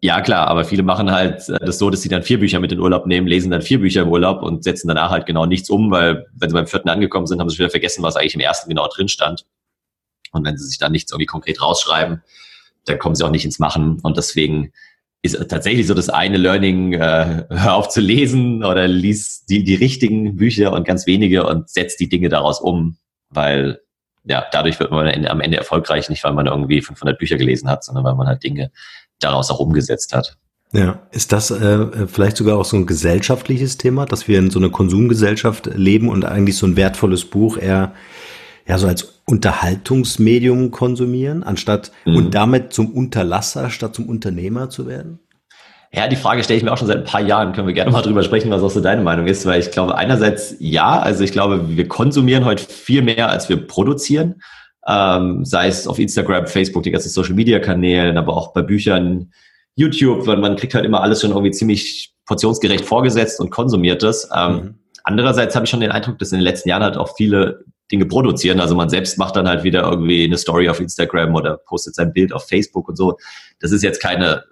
[0.00, 2.72] Ja, klar, aber viele machen halt äh, das so, dass sie dann vier Bücher mit
[2.72, 5.46] in den Urlaub nehmen, lesen dann vier Bücher im Urlaub und setzen danach halt genau
[5.46, 8.34] nichts um, weil wenn sie beim vierten angekommen sind, haben sie wieder vergessen, was eigentlich
[8.34, 9.44] im ersten genau drin stand.
[10.32, 12.22] Und wenn sie sich dann nichts irgendwie konkret rausschreiben,
[12.86, 14.00] dann kommen sie auch nicht ins Machen.
[14.02, 14.72] Und deswegen
[15.22, 19.76] ist tatsächlich so das eine Learning, äh, hör auf zu lesen oder lies die, die
[19.76, 22.96] richtigen Bücher und ganz wenige und setz die Dinge daraus um,
[23.30, 23.80] weil
[24.24, 27.84] ja, dadurch wird man am Ende erfolgreich, nicht weil man irgendwie 500 Bücher gelesen hat,
[27.84, 28.70] sondern weil man halt Dinge
[29.18, 30.36] daraus auch umgesetzt hat.
[30.72, 34.58] Ja, ist das äh, vielleicht sogar auch so ein gesellschaftliches Thema, dass wir in so
[34.58, 37.92] einer Konsumgesellschaft leben und eigentlich so ein wertvolles Buch eher
[38.66, 42.16] ja so als Unterhaltungsmedium konsumieren, anstatt mhm.
[42.16, 45.20] und damit zum Unterlasser statt zum Unternehmer zu werden?
[45.94, 47.52] Ja, die Frage stelle ich mir auch schon seit ein paar Jahren.
[47.52, 49.96] Können wir gerne mal drüber sprechen, was auch so deine Meinung ist, weil ich glaube,
[49.96, 54.40] einerseits ja, also ich glaube, wir konsumieren heute viel mehr, als wir produzieren.
[54.88, 59.32] Ähm, sei es auf Instagram, Facebook, die ganzen Social Media Kanälen, aber auch bei Büchern,
[59.74, 64.28] YouTube, weil man kriegt halt immer alles schon irgendwie ziemlich portionsgerecht vorgesetzt und konsumiert das.
[64.34, 64.74] Ähm, mhm.
[65.04, 68.06] Andererseits habe ich schon den Eindruck, dass in den letzten Jahren halt auch viele Dinge
[68.06, 68.60] produzieren.
[68.60, 72.12] Also man selbst macht dann halt wieder irgendwie eine Story auf Instagram oder postet sein
[72.12, 73.18] Bild auf Facebook und so.
[73.60, 74.44] Das ist jetzt keine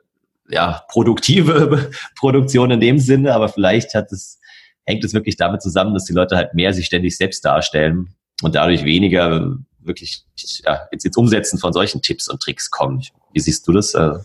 [0.51, 4.39] ja, produktive Produktion in dem Sinne, aber vielleicht hat es,
[4.85, 8.55] hängt es wirklich damit zusammen, dass die Leute halt mehr sich ständig selbst darstellen und
[8.55, 10.25] dadurch weniger wirklich
[10.65, 13.03] ja, ins, ins Umsetzen von solchen Tipps und Tricks kommen.
[13.33, 13.95] Wie siehst du das?
[13.95, 14.19] Äh?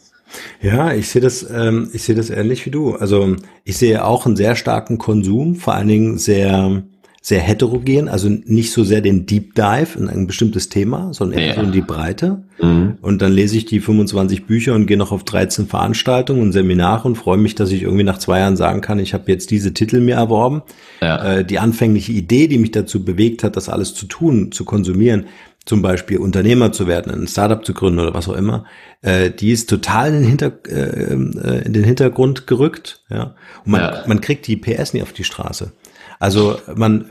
[0.62, 2.96] Ja, ich sehe das, ähm, ich sehe das ähnlich wie du.
[2.96, 6.84] Also ich sehe auch einen sehr starken Konsum, vor allen Dingen sehr
[7.26, 11.48] sehr heterogen, also nicht so sehr den Deep Dive in ein bestimmtes Thema, sondern eher
[11.48, 11.56] ja.
[11.56, 12.44] so in die Breite.
[12.62, 13.00] Mhm.
[13.02, 17.08] Und dann lese ich die 25 Bücher und gehe noch auf 13 Veranstaltungen und Seminare
[17.08, 19.74] und freue mich, dass ich irgendwie nach zwei Jahren sagen kann, ich habe jetzt diese
[19.74, 20.62] Titel mir erworben.
[21.02, 21.38] Ja.
[21.38, 25.26] Äh, die anfängliche Idee, die mich dazu bewegt hat, das alles zu tun, zu konsumieren,
[25.66, 28.66] zum Beispiel Unternehmer zu werden, ein Startup zu gründen oder was auch immer,
[29.02, 33.02] äh, die ist total in den, Hinter, äh, äh in den Hintergrund gerückt.
[33.10, 33.34] Ja?
[33.66, 34.04] Und man, ja.
[34.06, 35.72] man kriegt die PS nicht auf die Straße.
[36.20, 37.10] Also man,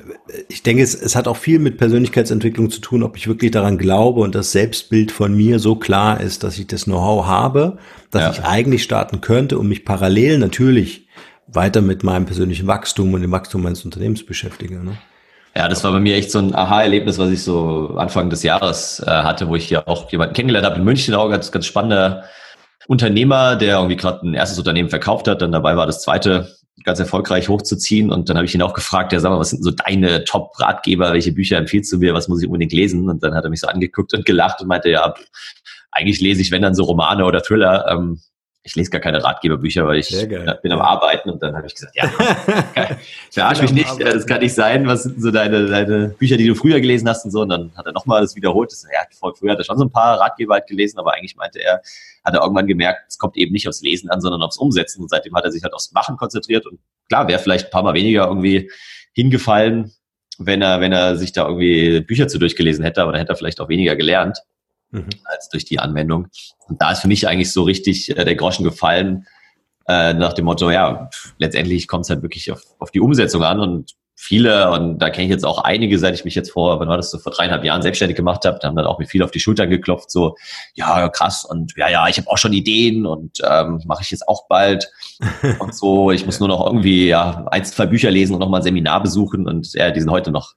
[0.48, 3.78] ich denke, es, es hat auch viel mit Persönlichkeitsentwicklung zu tun, ob ich wirklich daran
[3.78, 7.78] glaube und das Selbstbild von mir so klar ist, dass ich das Know-how habe,
[8.10, 8.30] dass ja.
[8.32, 11.08] ich eigentlich starten könnte und mich parallel natürlich
[11.46, 14.82] weiter mit meinem persönlichen Wachstum und dem Wachstum meines Unternehmens beschäftige.
[14.82, 14.96] Ne?
[15.54, 19.00] Ja, das war bei mir echt so ein Aha-Erlebnis, was ich so Anfang des Jahres
[19.06, 22.24] äh, hatte, wo ich ja auch jemanden kennengelernt habe in München, auch ganz, ganz spannender
[22.86, 26.48] Unternehmer, der irgendwie gerade ein erstes Unternehmen verkauft hat, dann dabei war das zweite
[26.84, 28.10] ganz erfolgreich hochzuziehen.
[28.10, 31.12] Und dann habe ich ihn auch gefragt, ja, sag mal, was sind so deine Top-Ratgeber?
[31.12, 32.14] Welche Bücher empfiehlst du mir?
[32.14, 33.08] Was muss ich unbedingt lesen?
[33.08, 35.14] Und dann hat er mich so angeguckt und gelacht und meinte, ja,
[35.90, 37.86] eigentlich lese ich, wenn dann so Romane oder Thriller.
[37.90, 38.20] Ähm,
[38.66, 41.94] ich lese gar keine Ratgeberbücher, weil ich bin am Arbeiten und dann habe ich gesagt,
[41.94, 42.08] ja,
[43.30, 46.54] verarsch mich nicht, das kann nicht sein, was sind so deine, deine Bücher, die du
[46.54, 47.42] früher gelesen hast und so.
[47.42, 48.72] Und dann hat er nochmal das wiederholt.
[48.72, 49.00] Das, ja,
[49.34, 51.82] früher hat er schon so ein paar Ratgeber halt gelesen, aber eigentlich meinte er,
[52.24, 55.02] hat er irgendwann gemerkt, es kommt eben nicht aufs Lesen an, sondern aufs Umsetzen.
[55.02, 56.64] Und seitdem hat er sich halt aufs Machen konzentriert.
[56.64, 56.78] Und
[57.10, 58.70] klar, wäre vielleicht ein paar Mal weniger irgendwie
[59.12, 59.92] hingefallen,
[60.38, 63.36] wenn er, wenn er sich da irgendwie Bücher zu durchgelesen hätte, aber dann hätte er
[63.36, 64.38] vielleicht auch weniger gelernt
[64.94, 65.08] mhm.
[65.24, 66.28] als durch die Anwendung.
[66.66, 69.26] Und da ist für mich eigentlich so richtig äh, der Groschen gefallen,
[69.86, 73.60] äh, nach dem Motto, ja, letztendlich kommt es halt wirklich auf, auf die Umsetzung an
[73.60, 76.88] und viele, und da kenne ich jetzt auch einige, seit ich mich jetzt vor, wann
[76.88, 79.22] war das so, vor dreieinhalb Jahren selbstständig gemacht habe, da haben dann auch mir viel
[79.22, 80.36] auf die Schultern geklopft, so,
[80.74, 84.26] ja, krass, und ja, ja, ich habe auch schon Ideen und ähm, mache ich jetzt
[84.26, 84.90] auch bald
[85.58, 88.64] und so, ich muss nur noch irgendwie, ja, ein, zwei Bücher lesen und nochmal ein
[88.64, 90.54] Seminar besuchen und ja, die sind heute noch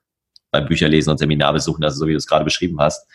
[0.51, 3.05] beim Bücherlesen und Seminar besuchen, also so wie du es gerade beschrieben hast.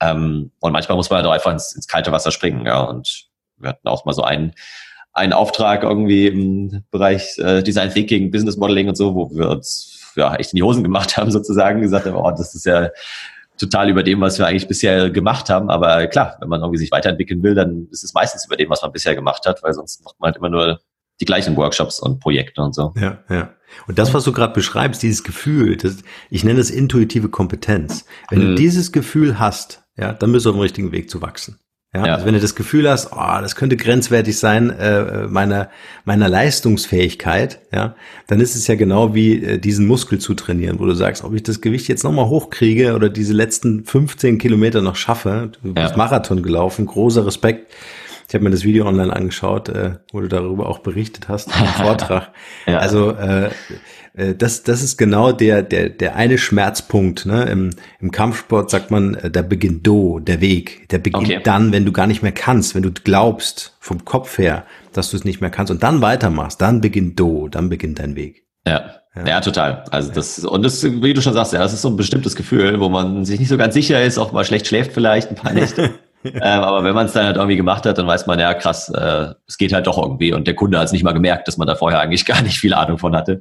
[0.00, 2.82] Ähm, und manchmal muss man halt auch einfach ins, ins kalte Wasser springen, ja.
[2.82, 4.52] Und wir hatten auch mal so einen,
[5.12, 10.12] einen Auftrag irgendwie im Bereich äh, Design Thinking, Business Modeling und so, wo wir uns
[10.14, 12.90] ja echt in die Hosen gemacht haben, sozusagen, gesagt haben, oh, das ist ja
[13.58, 15.70] total über dem, was wir eigentlich bisher gemacht haben.
[15.70, 18.82] Aber klar, wenn man irgendwie sich weiterentwickeln will, dann ist es meistens über dem, was
[18.82, 20.80] man bisher gemacht hat, weil sonst macht man halt immer nur
[21.20, 22.92] die gleichen Workshops und Projekte und so.
[22.96, 23.54] Ja, ja.
[23.86, 25.98] Und das, was du gerade beschreibst, dieses Gefühl, das,
[26.30, 28.04] ich nenne es intuitive Kompetenz.
[28.28, 28.48] Wenn mhm.
[28.48, 31.58] du dieses Gefühl hast, ja, dann bist du auf dem richtigen Weg zu wachsen.
[31.94, 32.14] Ja, ja.
[32.14, 35.70] Also wenn du das Gefühl hast, oh, das könnte grenzwertig sein äh, meiner
[36.04, 37.94] meiner Leistungsfähigkeit, ja,
[38.26, 41.32] dann ist es ja genau wie äh, diesen Muskel zu trainieren, wo du sagst, ob
[41.34, 45.52] ich das Gewicht jetzt nochmal hochkriege oder diese letzten 15 Kilometer noch schaffe.
[45.62, 45.96] Du bist ja.
[45.96, 47.72] Marathon gelaufen, großer Respekt.
[48.28, 51.66] Ich habe mir das Video online angeschaut, äh, wo du darüber auch berichtet hast im
[51.84, 52.30] Vortrag.
[52.66, 52.78] ja.
[52.78, 53.50] Also äh,
[54.16, 57.26] äh, das, das ist genau der, der, der eine Schmerzpunkt.
[57.26, 57.44] Ne?
[57.44, 60.88] Im, Im Kampfsport sagt man, äh, da beginnt Do, der Weg.
[60.88, 61.40] Der beginnt okay.
[61.42, 65.16] dann, wenn du gar nicht mehr kannst, wenn du glaubst vom Kopf her, dass du
[65.16, 68.44] es nicht mehr kannst und dann weitermachst, dann beginnt Do, dann beginnt dein Weg.
[68.66, 68.96] Ja.
[69.14, 69.26] Ja.
[69.26, 69.84] ja, total.
[69.90, 72.80] Also das und das, wie du schon sagst, ja, das ist so ein bestimmtes Gefühl,
[72.80, 75.54] wo man sich nicht so ganz sicher ist, auch mal schlecht schläft vielleicht ein paar
[75.54, 75.94] Nächte.
[76.34, 78.88] ähm, aber wenn man es dann halt irgendwie gemacht hat, dann weiß man, ja krass,
[78.88, 80.32] äh, es geht halt doch irgendwie.
[80.32, 82.58] Und der Kunde hat es nicht mal gemerkt, dass man da vorher eigentlich gar nicht
[82.58, 83.40] viel Ahnung von hatte.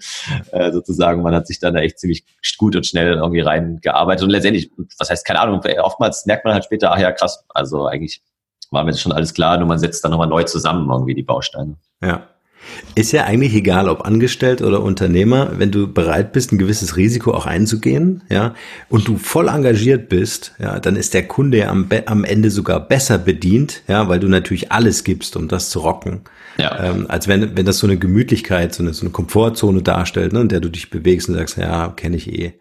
[0.52, 2.24] Äh, sozusagen, man hat sich dann da echt ziemlich
[2.58, 4.24] gut und schnell irgendwie reingearbeitet.
[4.24, 7.88] Und letztendlich, was heißt keine Ahnung, oftmals merkt man halt später, ach ja, krass, also
[7.88, 8.22] eigentlich
[8.72, 11.24] war mir das schon alles klar, nur man setzt dann nochmal neu zusammen irgendwie die
[11.24, 11.76] Bausteine.
[12.02, 12.28] Ja.
[12.96, 17.34] Ist ja eigentlich egal, ob angestellt oder Unternehmer, wenn du bereit bist, ein gewisses Risiko
[17.34, 18.54] auch einzugehen, ja,
[18.90, 22.80] und du voll engagiert bist, ja, dann ist der Kunde ja am, am Ende sogar
[22.80, 26.22] besser bedient, ja, weil du natürlich alles gibst, um das zu rocken.
[26.58, 26.84] Ja.
[26.84, 30.42] Ähm, als wenn, wenn das so eine Gemütlichkeit, so eine, so eine Komfortzone darstellt, ne,
[30.42, 32.54] in der du dich bewegst und sagst, ja, kenne ich eh.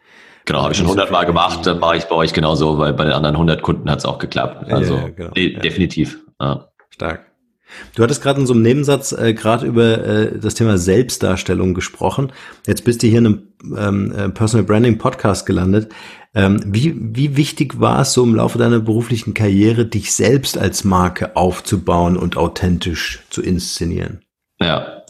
[0.47, 3.15] Genau, habe ich schon hundertmal gemacht, dann mache ich bei euch genauso, weil bei den
[3.15, 4.71] anderen 100 Kunden hat es auch geklappt.
[4.71, 5.31] Also ja, ja, genau.
[5.31, 6.19] de definitiv.
[6.41, 6.69] Ja.
[6.91, 7.27] Stark.
[7.95, 12.33] Du hattest gerade in so einem Nebensatz äh, gerade über äh, das Thema Selbstdarstellung gesprochen.
[12.67, 13.43] Jetzt bist du hier in einem
[13.77, 15.93] ähm, äh, Personal Branding Podcast gelandet.
[16.35, 20.83] Ähm, wie, wie wichtig war es so im Laufe deiner beruflichen Karriere, dich selbst als
[20.85, 24.21] Marke aufzubauen und authentisch zu inszenieren?
[24.61, 25.05] Ja.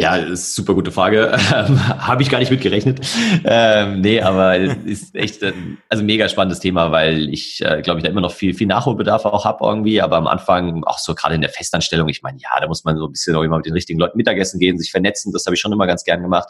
[0.00, 1.36] Ja, ist super gute Frage.
[1.54, 3.00] Ähm, Habe ich gar nicht mitgerechnet.
[3.44, 8.04] Ähm, nee, aber ist echt ein, also mega spannendes Thema, weil ich, äh, glaube ich,
[8.04, 10.00] da immer noch viel, viel Nachholbedarf auch habe irgendwie.
[10.00, 12.96] Aber am Anfang, auch so gerade in der Festanstellung, ich meine, ja, da muss man
[12.96, 15.32] so ein bisschen auch immer mit den richtigen Leuten Mittagessen gehen, sich vernetzen.
[15.32, 16.48] Das habe ich schon immer ganz gern gemacht.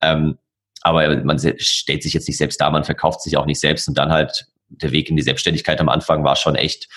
[0.00, 0.38] Ähm,
[0.80, 3.98] aber man stellt sich jetzt nicht selbst da, man verkauft sich auch nicht selbst und
[3.98, 6.88] dann halt der Weg in die Selbstständigkeit am Anfang war schon echt,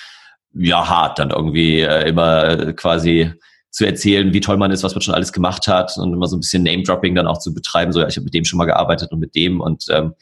[0.54, 1.20] ja, hart.
[1.20, 3.34] Dann irgendwie äh, immer quasi
[3.72, 6.36] zu erzählen, wie toll man ist, was man schon alles gemacht hat und immer so
[6.36, 7.94] ein bisschen Name-Dropping dann auch zu betreiben.
[7.94, 10.14] So, ja, ich habe mit dem schon mal gearbeitet und mit dem und ähm,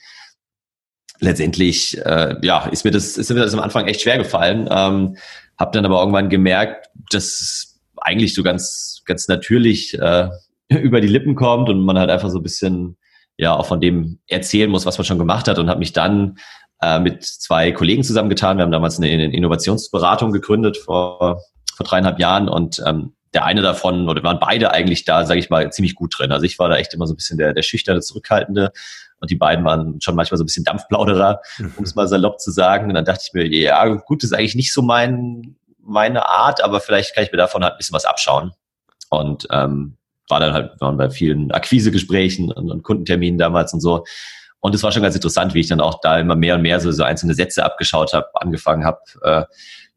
[1.20, 4.70] letztendlich, äh, ja, ist mir das ist mir das am Anfang echt schwer gefallen.
[4.72, 5.18] Ähm,
[5.58, 10.30] habe dann aber irgendwann gemerkt, dass eigentlich so ganz ganz natürlich äh,
[10.70, 12.98] über die Lippen kommt und man halt einfach so ein bisschen
[13.38, 16.38] ja auch von dem erzählen muss, was man schon gemacht hat und habe mich dann
[16.84, 18.58] äh, mit zwei Kollegen zusammengetan.
[18.58, 21.42] Wir haben damals eine, eine Innovationsberatung gegründet vor
[21.76, 25.50] vor dreieinhalb Jahren und ähm, der eine davon, oder waren beide eigentlich da, sage ich
[25.50, 26.32] mal, ziemlich gut drin.
[26.32, 28.72] Also ich war da echt immer so ein bisschen der, der schüchterne, zurückhaltende
[29.20, 31.74] und die beiden waren schon manchmal so ein bisschen Dampfplauderer, mhm.
[31.78, 32.88] um es mal salopp zu sagen.
[32.88, 36.64] Und dann dachte ich mir, ja, gut, das ist eigentlich nicht so mein, meine Art,
[36.64, 38.52] aber vielleicht kann ich mir davon halt ein bisschen was abschauen.
[39.10, 39.98] Und ähm,
[40.30, 44.06] war dann halt, waren bei vielen Akquisegesprächen und, und Kundenterminen damals und so.
[44.62, 46.80] Und es war schon ganz interessant, wie ich dann auch da immer mehr und mehr
[46.80, 49.44] so, so einzelne Sätze abgeschaut habe, angefangen habe, äh,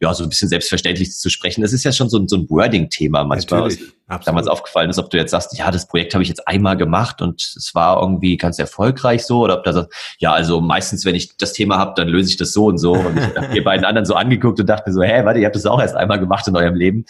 [0.03, 1.63] ja, so ein bisschen selbstverständlich zu sprechen.
[1.63, 3.71] Das ist ja schon so ein, so ein Wording-Thema manchmal,
[4.09, 6.77] was damals aufgefallen ist, ob du jetzt sagst, ja, das Projekt habe ich jetzt einmal
[6.77, 11.05] gemacht und es war irgendwie ganz erfolgreich so, oder ob da sagst, ja, also meistens,
[11.05, 12.95] wenn ich das Thema habe, dann löse ich das so und so.
[12.95, 15.47] Und ich habe die beiden anderen so angeguckt und dachte mir so, hä, warte, ihr
[15.47, 17.05] habt das auch erst einmal gemacht in eurem Leben.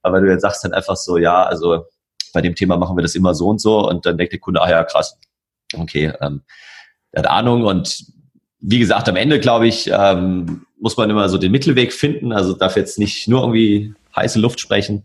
[0.00, 1.84] Aber du jetzt sagst dann einfach so, ja, also
[2.32, 4.62] bei dem Thema machen wir das immer so und so und dann denkt der Kunde,
[4.62, 5.18] ah ja, krass,
[5.76, 6.42] okay, ähm,
[7.12, 8.06] er hat Ahnung und
[8.60, 12.32] wie gesagt, am Ende, glaube ich, ähm, muss man immer so den Mittelweg finden.
[12.32, 15.04] Also darf jetzt nicht nur irgendwie heiße Luft sprechen,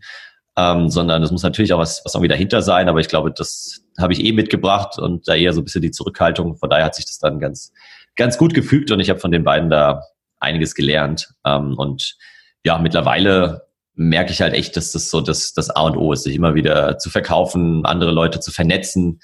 [0.56, 2.88] ähm, sondern es muss natürlich auch was, was irgendwie dahinter sein.
[2.88, 5.90] Aber ich glaube, das habe ich eh mitgebracht und da eher so ein bisschen die
[5.90, 6.56] Zurückhaltung.
[6.56, 7.72] Von daher hat sich das dann ganz,
[8.16, 10.02] ganz gut gefügt und ich habe von den beiden da
[10.40, 11.28] einiges gelernt.
[11.44, 12.16] Ähm, und
[12.64, 13.62] ja, mittlerweile
[13.94, 16.54] merke ich halt echt, dass das so das, das A und O ist, sich immer
[16.54, 19.20] wieder zu verkaufen, andere Leute zu vernetzen,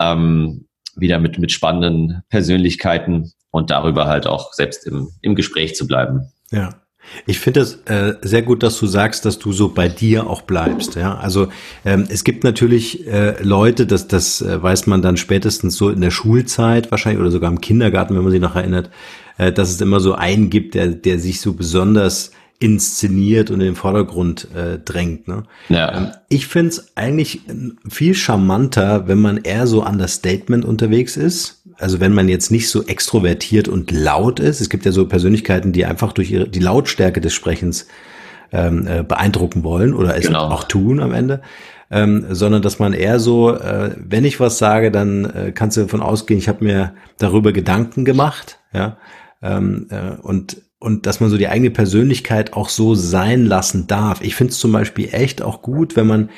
[0.00, 5.86] ähm, wieder mit, mit spannenden Persönlichkeiten und darüber halt auch selbst im, im Gespräch zu
[5.86, 6.32] bleiben.
[6.50, 6.70] Ja.
[7.26, 10.42] Ich finde es äh, sehr gut, dass du sagst, dass du so bei dir auch
[10.42, 10.94] bleibst.
[10.94, 11.48] Ja, also
[11.84, 16.00] ähm, es gibt natürlich äh, Leute, dass das äh, weiß man dann spätestens so in
[16.00, 18.90] der Schulzeit wahrscheinlich oder sogar im Kindergarten, wenn man sich noch erinnert,
[19.36, 23.66] äh, dass es immer so einen gibt, der der sich so besonders inszeniert und in
[23.66, 25.28] den Vordergrund äh, drängt.
[25.28, 25.44] Ne?
[25.68, 25.96] Ja.
[25.96, 27.42] Ähm, ich finde es eigentlich
[27.88, 31.62] viel charmanter, wenn man eher so an das Statement unterwegs ist.
[31.78, 34.60] Also wenn man jetzt nicht so extrovertiert und laut ist.
[34.60, 37.88] Es gibt ja so Persönlichkeiten, die einfach durch ihre, die Lautstärke des Sprechens
[38.52, 40.48] ähm, äh, beeindrucken wollen oder es genau.
[40.48, 41.42] auch tun am Ende.
[41.90, 45.82] Ähm, sondern dass man eher so, äh, wenn ich was sage, dann äh, kannst du
[45.82, 48.96] davon ausgehen, ich habe mir darüber Gedanken gemacht, ja,
[49.42, 54.20] ähm, äh, und und dass man so die eigene Persönlichkeit auch so sein lassen darf.
[54.20, 56.28] Ich finde es zum Beispiel echt auch gut, wenn man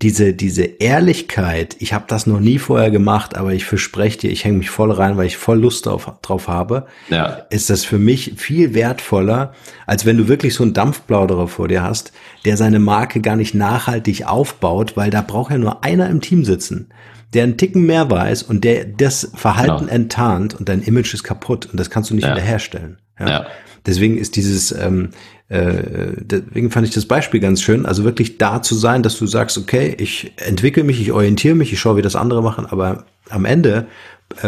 [0.00, 4.44] diese, diese Ehrlichkeit, ich habe das noch nie vorher gemacht, aber ich verspreche dir, ich
[4.44, 7.46] hänge mich voll rein, weil ich voll Lust auf, drauf habe, ja.
[7.50, 9.54] ist das für mich viel wertvoller,
[9.86, 12.12] als wenn du wirklich so einen Dampfplauderer vor dir hast,
[12.44, 16.44] der seine Marke gar nicht nachhaltig aufbaut, weil da braucht ja nur einer im Team
[16.44, 16.90] sitzen,
[17.36, 19.92] der einen Ticken mehr weiß und der das Verhalten genau.
[19.92, 22.32] enttarnt und dein Image ist kaputt und das kannst du nicht ja.
[22.32, 22.98] wiederherstellen.
[23.20, 23.28] Ja.
[23.28, 23.46] ja.
[23.84, 25.10] Deswegen ist dieses, ähm,
[25.48, 29.26] äh, deswegen fand ich das Beispiel ganz schön, also wirklich da zu sein, dass du
[29.26, 33.04] sagst, okay, ich entwickle mich, ich orientiere mich, ich schaue, wie das andere machen, aber
[33.28, 33.86] am Ende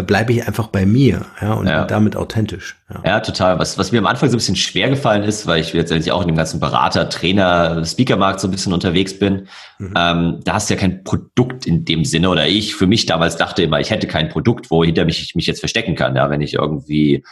[0.06, 1.84] bleibe ich einfach bei mir ja, und ja.
[1.84, 2.76] damit authentisch.
[2.92, 3.02] Ja.
[3.04, 3.20] ja.
[3.20, 3.58] total.
[3.58, 6.22] Was, was mir am Anfang so ein bisschen schwer gefallen ist, weil ich letztendlich auch
[6.22, 9.94] in dem ganzen Berater, Trainer, Speakermarkt so ein bisschen unterwegs bin, mhm.
[9.96, 13.36] ähm, da hast du ja kein Produkt in dem Sinne oder ich für mich damals
[13.36, 16.16] dachte immer, ich hätte kein Produkt, wo hinter mich ich mich jetzt verstecken kann.
[16.16, 17.24] Ja, wenn ich irgendwie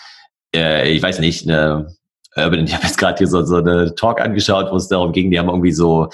[0.54, 1.94] äh, ich weiß nicht, eine
[2.36, 5.30] Urban, ich habe jetzt gerade hier so, so eine Talk angeschaut, wo es darum ging,
[5.30, 6.08] die haben irgendwie so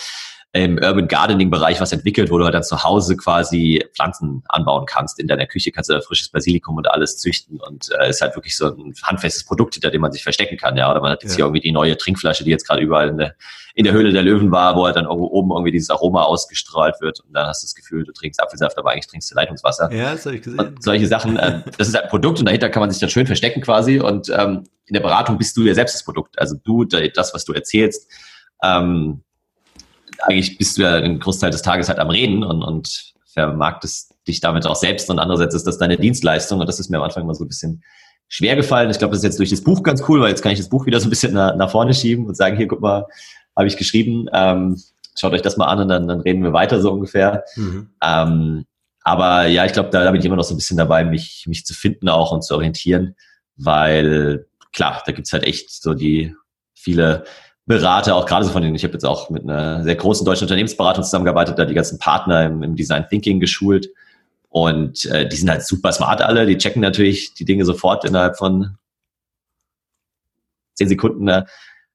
[0.54, 4.84] im Urban Gardening Bereich was entwickelt, wo du halt dann zu Hause quasi Pflanzen anbauen
[4.84, 5.18] kannst.
[5.18, 8.54] In deiner Küche kannst du frisches Basilikum und alles züchten und äh, ist halt wirklich
[8.54, 10.76] so ein handfestes Produkt, hinter dem man sich verstecken kann.
[10.76, 11.36] Ja, oder man hat jetzt ja.
[11.36, 13.34] hier irgendwie die neue Trinkflasche, die jetzt gerade überall in der,
[13.74, 17.20] in der Höhle der Löwen war, wo halt dann oben irgendwie dieses Aroma ausgestrahlt wird
[17.20, 19.90] und dann hast du das Gefühl, du trinkst Apfelsaft, aber eigentlich trinkst du Leitungswasser.
[19.90, 20.60] Ja, das habe ich gesehen.
[20.60, 23.08] Und solche Sachen, äh, das ist halt ein Produkt und dahinter kann man sich dann
[23.08, 26.38] schön verstecken quasi und ähm, in der Beratung bist du ja selbst das Produkt.
[26.38, 28.10] Also du, das, was du erzählst,
[28.62, 29.22] ähm,
[30.22, 34.40] eigentlich bist du ja den Großteil des Tages halt am Reden und, und vermarktest dich
[34.40, 37.26] damit auch selbst und andererseits ist das deine Dienstleistung und das ist mir am Anfang
[37.26, 37.82] mal so ein bisschen
[38.28, 38.90] schwer gefallen.
[38.90, 40.68] Ich glaube, das ist jetzt durch das Buch ganz cool, weil jetzt kann ich das
[40.68, 43.06] Buch wieder so ein bisschen nach, nach vorne schieben und sagen, hier, guck mal,
[43.56, 44.80] habe ich geschrieben, ähm,
[45.18, 47.44] schaut euch das mal an und dann, dann reden wir weiter so ungefähr.
[47.56, 47.90] Mhm.
[48.02, 48.64] Ähm,
[49.02, 51.44] aber ja, ich glaube, da, da bin ich immer noch so ein bisschen dabei, mich,
[51.48, 53.16] mich zu finden auch und zu orientieren,
[53.56, 56.34] weil klar, da gibt's halt echt so die
[56.74, 57.24] viele
[57.66, 60.44] Berater, auch gerade so von denen, ich habe jetzt auch mit einer sehr großen deutschen
[60.44, 63.88] Unternehmensberatung zusammengearbeitet, da die ganzen Partner im, im Design Thinking geschult.
[64.48, 68.36] Und äh, die sind halt super smart alle, die checken natürlich die Dinge sofort innerhalb
[68.36, 68.76] von
[70.74, 71.24] zehn Sekunden.
[71.24, 71.46] Ne?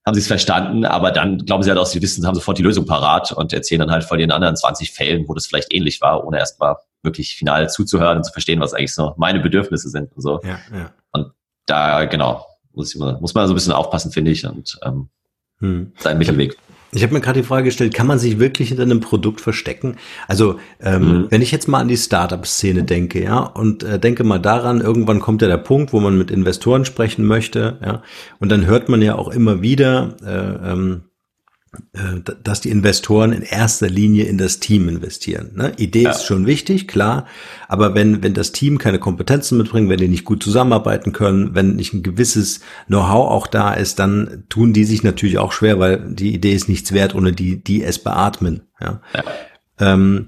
[0.08, 2.63] haben sie es verstanden, aber dann glauben sie halt auch, sie wissen, haben sofort die
[2.63, 5.99] Lösung parat und erzählen dann halt von den anderen 20 Fällen, wo das vielleicht ähnlich
[5.99, 10.15] war, ohne erstmal wirklich final zuzuhören und zu verstehen, was eigentlich so meine Bedürfnisse sind
[10.15, 10.39] und so.
[10.43, 10.93] Ja, ja.
[11.12, 11.34] Und
[11.65, 15.10] da, genau, muss, ich mal, muss man so ein bisschen aufpassen, finde ich, und ähm,
[15.60, 15.91] hm.
[15.98, 16.58] seinen Mittelweg.
[16.91, 19.98] Ich habe mir gerade die Frage gestellt, kann man sich wirklich hinter einem Produkt verstecken?
[20.28, 21.28] Also ähm, mhm.
[21.30, 25.20] wenn ich jetzt mal an die Startup-Szene denke, ja, und äh, denke mal daran, irgendwann
[25.20, 28.04] kommt ja der Punkt, wo man mit Investoren sprechen möchte, ja,
[28.39, 31.16] und dann hört man ja auch immer wieder, äh, ähm, äh,
[32.43, 35.51] dass die Investoren in erster Linie in das Team investieren.
[35.56, 35.73] Ne?
[35.77, 36.12] Idee ja.
[36.12, 37.25] ist schon wichtig, klar,
[37.67, 41.75] aber wenn, wenn das Team keine Kompetenzen mitbringt, wenn die nicht gut zusammenarbeiten können, wenn
[41.75, 46.13] nicht ein gewisses Know-how auch da ist, dann tun die sich natürlich auch schwer, weil
[46.13, 48.62] die Idee ist nichts wert, ohne die, die es beatmen.
[48.80, 49.01] Ja?
[49.13, 49.23] ja.
[49.80, 50.27] Ähm,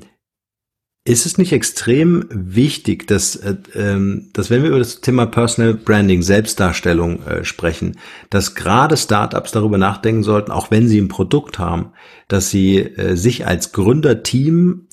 [1.10, 5.74] ist es nicht extrem wichtig, dass, äh, ähm, dass wenn wir über das Thema Personal
[5.74, 7.98] Branding, Selbstdarstellung äh, sprechen,
[8.30, 11.94] dass gerade Startups darüber nachdenken sollten, auch wenn sie ein Produkt haben,
[12.28, 14.88] dass sie äh, sich als Gründerteam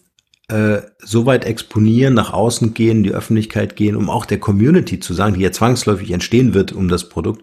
[0.48, 5.12] äh, so weit exponieren, nach außen gehen, die Öffentlichkeit gehen, um auch der Community zu
[5.12, 7.42] sagen, die ja zwangsläufig entstehen wird um das Produkt,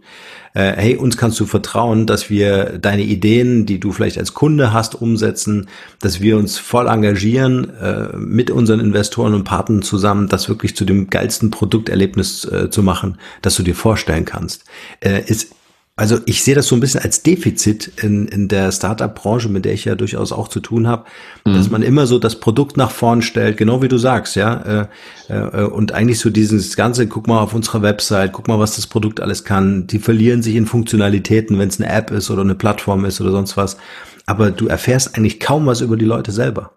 [0.54, 4.72] äh, hey, uns kannst du vertrauen, dass wir deine Ideen, die du vielleicht als Kunde
[4.72, 5.68] hast, umsetzen,
[6.00, 10.86] dass wir uns voll engagieren äh, mit unseren Investoren und Partnern zusammen, das wirklich zu
[10.86, 14.64] dem geilsten Produkterlebnis äh, zu machen, das du dir vorstellen kannst.
[15.00, 15.56] Äh, ist
[15.96, 19.74] also ich sehe das so ein bisschen als Defizit in, in der Startup-Branche, mit der
[19.74, 21.06] ich ja durchaus auch zu tun habe,
[21.46, 21.54] mhm.
[21.54, 24.88] dass man immer so das Produkt nach vorn stellt, genau wie du sagst, ja.
[25.30, 28.76] Äh, äh, und eigentlich so dieses ganze, guck mal auf unserer Website, guck mal, was
[28.76, 29.86] das Produkt alles kann.
[29.86, 33.32] Die verlieren sich in Funktionalitäten, wenn es eine App ist oder eine Plattform ist oder
[33.32, 33.78] sonst was.
[34.26, 36.72] Aber du erfährst eigentlich kaum was über die Leute selber.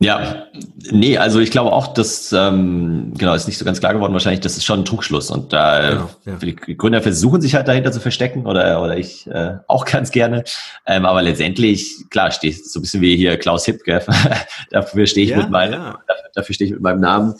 [0.00, 0.46] Ja,
[0.92, 4.38] nee, also ich glaube auch, dass, ähm, genau, ist nicht so ganz klar geworden wahrscheinlich,
[4.38, 5.28] das ist schon ein Trugschluss.
[5.32, 6.34] Und da genau, ja.
[6.36, 10.44] die Gründer versuchen sich halt dahinter zu verstecken oder, oder ich äh, auch ganz gerne.
[10.86, 14.00] Ähm, aber letztendlich, klar, steht so ein bisschen wie hier Klaus Hipp, gell?
[14.70, 15.98] dafür stehe ich ja, mit meinem, ja.
[16.06, 17.34] dafür, dafür stehe ich mit meinem Namen.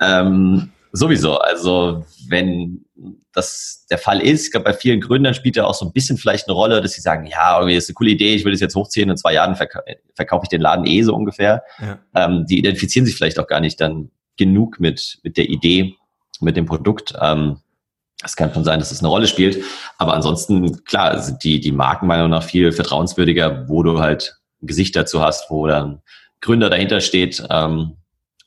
[0.00, 1.38] Ähm, sowieso.
[1.38, 2.84] Also wenn
[3.32, 4.46] das der Fall ist.
[4.46, 6.92] Ich glaube, bei vielen Gründern spielt ja auch so ein bisschen vielleicht eine Rolle, dass
[6.92, 9.34] sie sagen, ja, irgendwie ist eine coole Idee, ich will das jetzt hochziehen, in zwei
[9.34, 9.82] Jahren verk
[10.14, 11.62] verkaufe ich den Laden eh so ungefähr.
[11.80, 11.98] Ja.
[12.14, 15.94] Ähm, die identifizieren sich vielleicht auch gar nicht dann genug mit, mit der Idee,
[16.40, 17.14] mit dem Produkt.
[17.20, 17.58] Ähm,
[18.22, 19.64] es kann schon sein, dass es das eine Rolle spielt.
[19.98, 24.40] Aber ansonsten, klar, sind die, die Marken meiner Meinung nach viel vertrauenswürdiger, wo du halt
[24.62, 26.02] ein Gesicht dazu hast, wo dann
[26.40, 27.96] Gründer dahinter steht, ähm,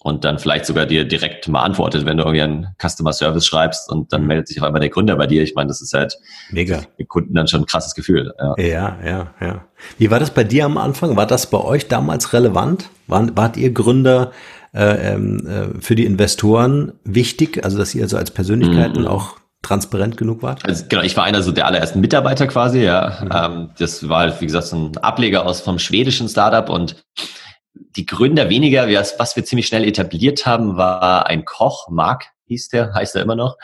[0.04, 3.89] und dann vielleicht sogar dir direkt mal antwortet, wenn du irgendwie einen Customer Service schreibst
[3.89, 4.28] und dann mhm.
[4.28, 5.42] meldet sich auf einmal der Gründer bei dir.
[5.42, 6.18] Ich meine, das ist halt
[6.52, 6.82] mega.
[6.98, 8.34] Für Kunden dann schon ein krasses Gefühl.
[8.38, 8.56] Ja.
[8.58, 9.66] ja, ja, ja.
[9.98, 11.16] Wie war das bei dir am Anfang?
[11.16, 12.89] War das bei euch damals relevant?
[13.08, 14.34] Waren, wart ihr Gründer
[14.74, 17.63] äh, ähm, äh, für die Investoren wichtig?
[17.63, 19.08] Also, dass ihr also als Persönlichkeiten mhm.
[19.08, 20.66] auch transparent genug wart?
[20.66, 23.20] Also genau, ich war einer so der allerersten Mitarbeiter quasi, ja.
[23.22, 23.30] Mhm.
[23.34, 26.98] Ähm, das war halt, wie gesagt, so ein Ableger aus vom schwedischen Startup und
[27.74, 32.94] die Gründer weniger, was wir ziemlich schnell etabliert haben, war ein Koch, Mark hieß der,
[32.96, 33.58] heißt er immer noch,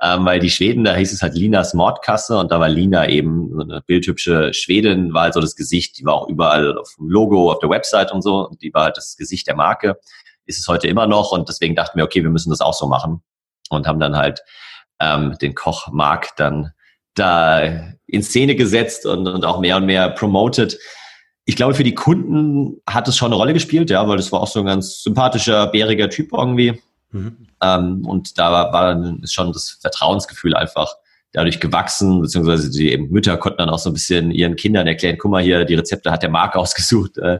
[0.00, 3.50] ähm, weil die Schweden, da hieß es halt Linas Mordkasse und da war Lina eben
[3.52, 7.08] so eine bildhübsche Schwedin, war halt so das Gesicht, die war auch überall auf dem
[7.08, 9.98] Logo, auf der Website und so, und die war halt das Gesicht der Marke,
[10.46, 12.86] ist es heute immer noch und deswegen dachten wir, okay, wir müssen das auch so
[12.86, 13.22] machen
[13.70, 14.42] und haben dann halt
[15.00, 16.72] ähm, den Koch Mark dann
[17.14, 17.62] da
[18.06, 20.78] in Szene gesetzt und, und auch mehr und mehr promoted
[21.46, 24.40] ich glaube, für die Kunden hat es schon eine Rolle gespielt, ja, weil das war
[24.40, 26.82] auch so ein ganz sympathischer, bäriger Typ irgendwie.
[27.12, 27.46] Mhm.
[27.62, 30.92] Ähm, und da war, war dann schon das Vertrauensgefühl einfach
[31.32, 35.18] dadurch gewachsen, beziehungsweise die eben Mütter konnten dann auch so ein bisschen ihren Kindern erklären,
[35.18, 37.38] guck mal hier, die Rezepte hat der Marc ausgesucht äh,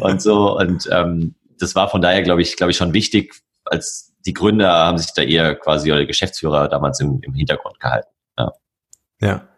[0.00, 0.56] und so.
[0.58, 3.34] Und ähm, das war von daher, glaube ich, glaube ich, schon wichtig,
[3.66, 8.08] als die Gründer haben sich da eher quasi oder Geschäftsführer damals im, im Hintergrund gehalten.
[8.38, 8.52] Ja.
[9.20, 9.48] ja.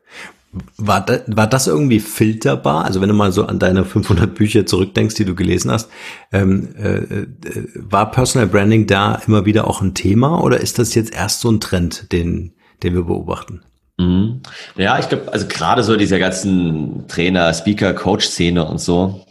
[0.76, 2.84] War, da, war das irgendwie filterbar?
[2.84, 5.90] Also wenn du mal so an deine 500 Bücher zurückdenkst, die du gelesen hast,
[6.32, 10.94] ähm, äh, äh, war Personal Branding da immer wieder auch ein Thema oder ist das
[10.94, 13.62] jetzt erst so ein Trend, den, den wir beobachten?
[13.98, 14.42] Mhm.
[14.76, 19.24] Ja, ich glaube, also gerade so dieser ganzen Trainer, Speaker, Coach-Szene und so,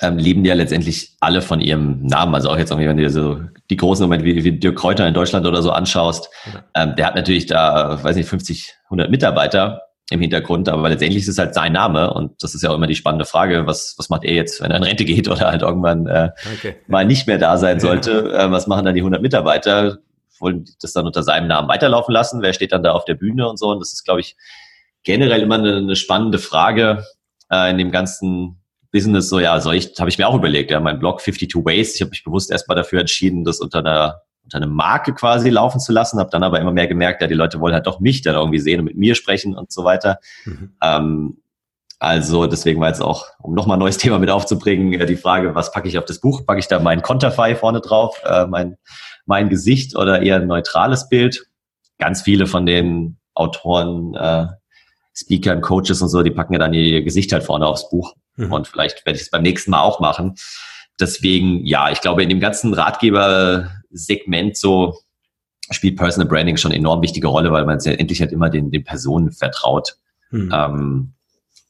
[0.00, 2.34] ähm, leben ja letztendlich alle von ihrem Namen.
[2.34, 3.40] Also auch jetzt irgendwie, wenn du dir so
[3.70, 6.28] die großen Momente wie, wie Dirk Kräuter in Deutschland oder so anschaust,
[6.74, 11.28] ähm, der hat natürlich da, weiß nicht, 50, 100 Mitarbeiter im Hintergrund, aber letztendlich ist
[11.28, 14.08] es halt sein Name und das ist ja auch immer die spannende Frage, was, was
[14.08, 16.76] macht er jetzt, wenn er in Rente geht oder halt irgendwann äh, okay.
[16.86, 18.46] mal nicht mehr da sein sollte, ja.
[18.46, 19.98] äh, was machen dann die 100 Mitarbeiter,
[20.38, 23.48] wollen das dann unter seinem Namen weiterlaufen lassen, wer steht dann da auf der Bühne
[23.48, 23.70] und so?
[23.70, 24.36] Und das ist, glaube ich,
[25.02, 27.04] generell immer eine, eine spannende Frage
[27.50, 30.80] äh, in dem ganzen Business, so ja, soll ich, habe ich mir auch überlegt, ja,
[30.80, 34.56] mein Blog 52 Ways, ich habe mich bewusst erstmal dafür entschieden, das unter einer unter
[34.58, 37.60] eine Marke quasi laufen zu lassen, habe dann aber immer mehr gemerkt, ja, die Leute
[37.60, 40.18] wollen halt doch mich dann irgendwie sehen und mit mir sprechen und so weiter.
[40.44, 40.72] Mhm.
[40.82, 41.36] Ähm,
[42.00, 45.54] Also deswegen war jetzt auch, um nochmal ein neues Thema mit aufzubringen, äh, die Frage,
[45.54, 46.46] was packe ich auf das Buch?
[46.46, 48.76] Packe ich da mein Konterfei vorne drauf, äh, mein,
[49.26, 51.44] mein Gesicht oder eher ein neutrales Bild?
[51.98, 54.46] Ganz viele von den Autoren, äh,
[55.12, 58.14] Speakern, Coaches und so, die packen ja dann ihr Gesicht halt vorne aufs Buch.
[58.36, 58.52] Mhm.
[58.52, 60.36] Und vielleicht werde ich es beim nächsten Mal auch machen.
[61.00, 62.72] Deswegen, ja, ich glaube, in dem ganzen
[63.90, 64.98] Ratgebersegment so
[65.70, 68.70] spielt Personal Branding schon eine enorm wichtige Rolle, weil man ja endlich halt immer den,
[68.70, 69.96] den Personen vertraut.
[70.30, 70.50] Mhm.
[70.52, 71.12] Ähm,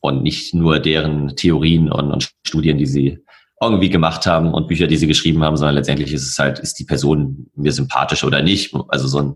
[0.00, 3.18] und nicht nur deren Theorien und, und Studien, die sie
[3.60, 6.78] irgendwie gemacht haben und Bücher, die sie geschrieben haben, sondern letztendlich ist es halt, ist
[6.78, 8.72] die Person mir sympathisch oder nicht.
[8.88, 9.34] Also so ein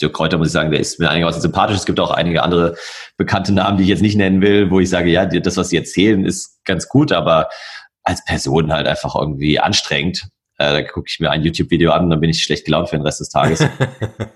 [0.00, 1.78] Dirk Kräuter, muss ich sagen, der ist mir einigermaßen sympathisch.
[1.78, 2.76] Es gibt auch einige andere
[3.16, 5.76] bekannte Namen, die ich jetzt nicht nennen will, wo ich sage, ja, das, was sie
[5.76, 7.48] erzählen, ist ganz gut, aber
[8.04, 10.28] als Person halt einfach irgendwie anstrengend.
[10.58, 12.96] Äh, da gucke ich mir ein YouTube-Video an und dann bin ich schlecht gelaunt für
[12.96, 13.64] den Rest des Tages.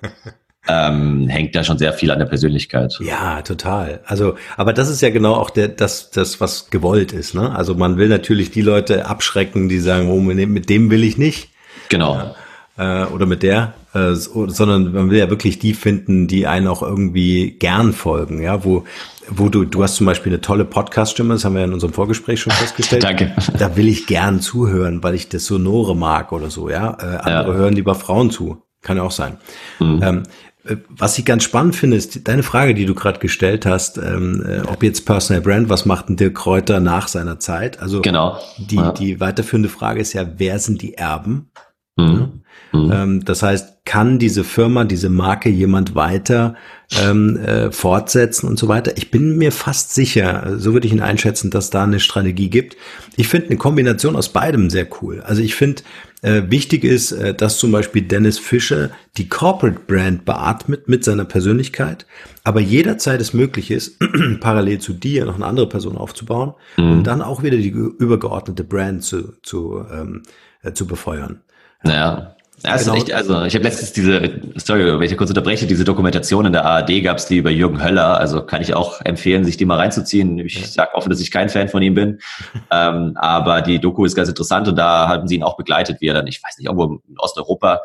[0.68, 2.97] ähm, hängt da schon sehr viel an der Persönlichkeit.
[3.01, 4.01] Ja, total.
[4.07, 7.35] Also, aber das ist ja genau auch der, das, das, was gewollt ist.
[7.35, 7.55] Ne?
[7.55, 11.51] Also man will natürlich die Leute abschrecken, die sagen, oh, mit dem will ich nicht.
[11.89, 12.35] Genau.
[12.79, 16.83] Äh, oder mit der, äh, sondern man will ja wirklich die finden, die einen auch
[16.83, 18.85] irgendwie gern folgen, ja, wo
[19.29, 22.41] wo du, du hast zum Beispiel eine tolle Podcast-Stimme, das haben wir in unserem Vorgespräch
[22.41, 23.05] schon festgestellt.
[23.05, 23.35] Danke.
[23.59, 26.97] Da will ich gern zuhören, weil ich das Sonore mag oder so, ja.
[27.01, 27.55] Äh, andere ja.
[27.55, 28.62] hören lieber Frauen zu.
[28.83, 29.37] Kann ja auch sein.
[29.79, 30.01] Mhm.
[30.03, 30.23] Ähm,
[30.64, 34.45] äh, was ich ganz spannend finde, ist deine Frage, die du gerade gestellt hast, ähm,
[34.47, 37.81] äh, ob jetzt Personal Brand, was macht denn Dirk Kräuter nach seiner Zeit?
[37.81, 38.39] Also genau.
[38.59, 38.93] die, ja.
[38.93, 41.51] die weiterführende Frage ist ja, wer sind die Erben?
[41.97, 42.41] Mhm.
[42.73, 42.91] Mhm.
[42.93, 46.55] Ähm, das heißt, kann diese Firma, diese Marke jemand weiter
[47.03, 48.97] ähm, äh, fortsetzen und so weiter?
[48.97, 52.77] Ich bin mir fast sicher, so würde ich ihn einschätzen, dass da eine Strategie gibt.
[53.16, 55.20] Ich finde eine Kombination aus beidem sehr cool.
[55.20, 55.83] Also ich finde,
[56.23, 61.25] äh, wichtig ist, äh, dass zum Beispiel Dennis Fischer die Corporate Brand beatmet mit seiner
[61.25, 62.07] Persönlichkeit,
[62.45, 63.99] aber jederzeit es möglich ist,
[64.41, 66.93] parallel zu dir noch eine andere Person aufzubauen mhm.
[66.93, 70.23] und dann auch wieder die übergeordnete Brand zu, zu, ähm,
[70.62, 71.41] äh, zu befeuern.
[71.83, 72.94] Naja, ja, genau.
[72.94, 76.64] echt, also ich habe letztens diese, sorry, wenn ich kurz unterbreche, diese Dokumentation in der
[76.64, 79.78] ARD gab es die über Jürgen Höller, also kann ich auch empfehlen, sich die mal
[79.78, 80.38] reinzuziehen.
[80.38, 80.66] Ich ja.
[80.66, 82.20] sage offen, dass ich kein Fan von ihm bin,
[82.70, 86.07] ähm, aber die Doku ist ganz interessant und da haben sie ihn auch begleitet, wie
[86.07, 87.80] er dann, ich weiß nicht, irgendwo in Osteuropa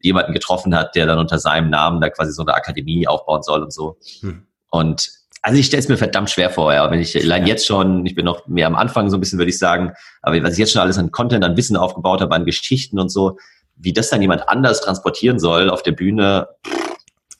[0.00, 3.62] jemanden getroffen hat, der dann unter seinem Namen da quasi so eine Akademie aufbauen soll
[3.62, 3.98] und so.
[4.20, 4.46] Hm.
[4.70, 5.10] Und
[5.42, 6.88] also ich stelle es mir verdammt schwer vor, ja.
[6.90, 9.50] Wenn ich allein jetzt schon, ich bin noch mehr am Anfang so ein bisschen, würde
[9.50, 9.92] ich sagen,
[10.22, 13.10] aber was ich jetzt schon alles an Content, an Wissen aufgebaut habe, an Geschichten und
[13.10, 13.36] so,
[13.82, 16.48] wie das dann jemand anders transportieren soll auf der Bühne.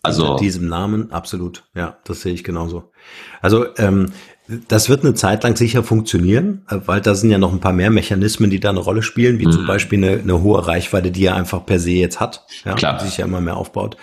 [0.03, 1.64] Also Mit diesem Namen, absolut.
[1.74, 2.90] Ja, das sehe ich genauso.
[3.40, 4.12] Also ähm,
[4.68, 7.72] das wird eine Zeit lang sicher funktionieren, äh, weil da sind ja noch ein paar
[7.72, 9.53] mehr Mechanismen, die da eine Rolle spielen, wie mhm.
[9.53, 12.99] zum Beispiel eine, eine hohe Reichweite, die er einfach per se jetzt hat, ja, Klar.
[12.99, 13.97] die sich ja immer mehr aufbaut.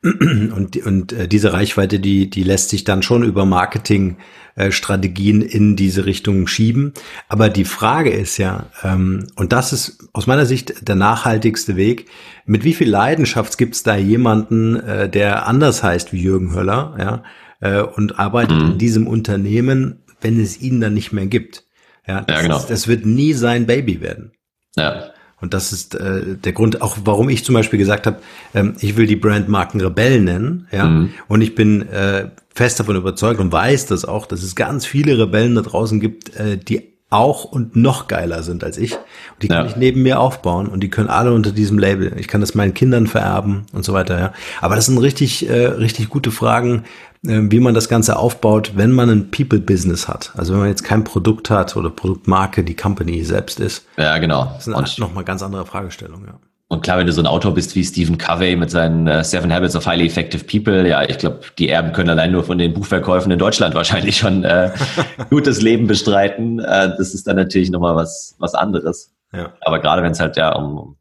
[0.00, 6.06] Und, und äh, diese Reichweite, die, die lässt sich dann schon über Marketingstrategien in diese
[6.06, 6.92] Richtung schieben.
[7.28, 12.06] Aber die Frage ist ja, ähm, und das ist aus meiner Sicht der nachhaltigste Weg,
[12.46, 16.96] mit wie viel Leidenschaft gibt es da jemanden, äh, der anders heißt wie Jürgen Höller,
[16.98, 17.22] ja,
[17.60, 18.72] äh, und arbeitet mhm.
[18.72, 21.64] in diesem Unternehmen, wenn es ihn dann nicht mehr gibt.
[22.06, 22.58] Ja, das, ja, genau.
[22.58, 24.32] Ist, das wird nie sein Baby werden.
[24.76, 25.10] Ja.
[25.40, 28.18] Und das ist äh, der Grund, auch warum ich zum Beispiel gesagt habe,
[28.54, 30.86] ähm, ich will die Brandmarken Rebell nennen, ja.
[30.86, 31.10] Mhm.
[31.28, 35.18] Und ich bin äh, fest davon überzeugt und weiß das auch, dass es ganz viele
[35.18, 38.92] Rebellen da draußen gibt, äh, die auch und noch geiler sind als ich.
[38.92, 39.70] Und die kann ja.
[39.70, 42.12] ich neben mir aufbauen und die können alle unter diesem Label.
[42.18, 44.32] Ich kann das meinen Kindern vererben und so weiter, ja.
[44.60, 46.84] Aber das sind richtig, äh, richtig gute Fragen,
[47.22, 50.32] wie man das Ganze aufbaut, wenn man ein People-Business hat.
[50.36, 53.86] Also wenn man jetzt kein Produkt hat oder Produktmarke, die Company selbst ist.
[53.96, 54.52] Ja, genau.
[54.54, 56.38] Das sind nochmal ganz andere Fragestellungen, ja.
[56.70, 59.50] Und klar, wenn du so ein Autor bist wie Stephen Covey mit seinen äh, Seven
[59.52, 62.74] Habits of Highly Effective People, ja, ich glaube, die Erben können allein nur von den
[62.74, 64.70] Buchverkäufen in Deutschland wahrscheinlich schon äh,
[65.30, 66.58] gutes Leben bestreiten.
[66.58, 69.14] Äh, das ist dann natürlich nochmal was, was anderes.
[69.32, 69.54] Ja.
[69.62, 70.96] Aber gerade wenn es halt ja um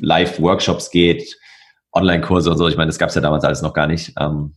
[0.00, 1.36] Live-Workshops geht,
[1.92, 4.14] Online-Kurse und so, ich meine, das gab es ja damals alles noch gar nicht.
[4.18, 4.54] Ähm,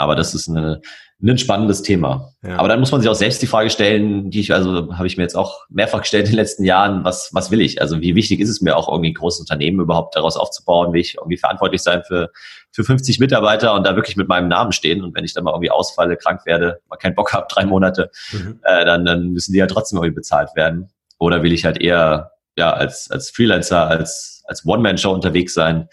[0.00, 0.80] aber das ist eine,
[1.22, 2.32] ein spannendes Thema.
[2.42, 2.56] Ja.
[2.56, 5.16] Aber dann muss man sich auch selbst die Frage stellen, die ich, also habe ich
[5.16, 7.80] mir jetzt auch mehrfach gestellt in den letzten Jahren, was, was will ich?
[7.80, 10.92] Also wie wichtig ist es mir auch irgendwie ein großes Unternehmen überhaupt daraus aufzubauen?
[10.92, 12.30] Will ich irgendwie verantwortlich sein für,
[12.72, 15.02] für 50 Mitarbeiter und da wirklich mit meinem Namen stehen?
[15.02, 18.10] Und wenn ich dann mal irgendwie ausfalle, krank werde, mal keinen Bock habe, drei Monate,
[18.32, 18.60] mhm.
[18.62, 20.88] äh, dann, dann müssen die ja trotzdem irgendwie bezahlt werden.
[21.18, 25.88] Oder will ich halt eher ja als, als Freelancer, als, als One-Man-Show unterwegs sein,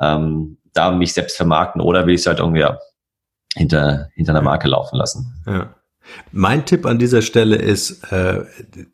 [0.00, 2.78] ähm, da mich selbst vermarkten oder will ich es halt irgendwie ja,
[3.54, 5.42] hinter, hinter einer Marke laufen lassen.
[5.46, 5.74] Ja.
[6.32, 8.44] Mein Tipp an dieser Stelle ist, äh,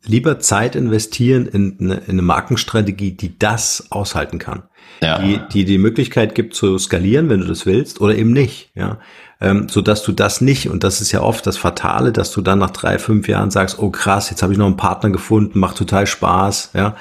[0.04, 4.64] lieber Zeit investieren in eine, in eine Markenstrategie, die das aushalten kann.
[5.02, 5.18] Ja.
[5.18, 8.70] Die, die die Möglichkeit gibt zu skalieren, wenn du das willst, oder eben nicht.
[8.74, 8.98] Ja.
[9.40, 12.40] ähm, so dass du das nicht, und das ist ja oft das Fatale, dass du
[12.40, 15.59] dann nach drei, fünf Jahren sagst, oh krass, jetzt habe ich noch einen Partner gefunden,
[15.59, 16.96] macht total Spaß, ja.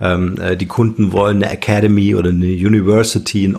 [0.00, 3.56] Ähm, äh, die Kunden wollen eine Academy oder eine University, ein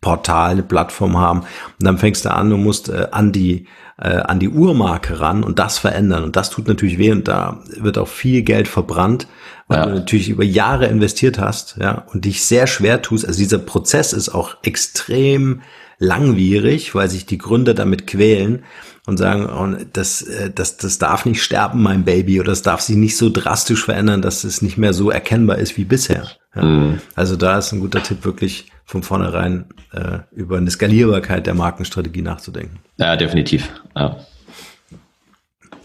[0.00, 1.40] Online-Portal, eine Plattform haben.
[1.40, 1.46] Und
[1.86, 3.66] dann fängst du an, du musst äh, an die
[3.98, 6.24] äh, an die Uhrmarke ran und das verändern.
[6.24, 9.26] Und das tut natürlich weh und da wird auch viel Geld verbrannt,
[9.68, 9.86] weil ja.
[9.86, 13.26] du natürlich über Jahre investiert hast, ja, und dich sehr schwer tust.
[13.26, 15.60] Also dieser Prozess ist auch extrem
[15.98, 18.64] langwierig, weil sich die Gründer damit quälen
[19.10, 22.80] und sagen, oh, das, äh, das, das darf nicht sterben, mein Baby, oder das darf
[22.80, 26.28] sich nicht so drastisch verändern, dass es nicht mehr so erkennbar ist wie bisher.
[26.54, 26.64] Ja.
[26.64, 27.00] Mhm.
[27.16, 32.22] Also da ist ein guter Tipp, wirklich von vornherein äh, über eine Skalierbarkeit der Markenstrategie
[32.22, 32.78] nachzudenken.
[32.98, 33.68] Ja, definitiv.
[33.96, 34.16] Ja.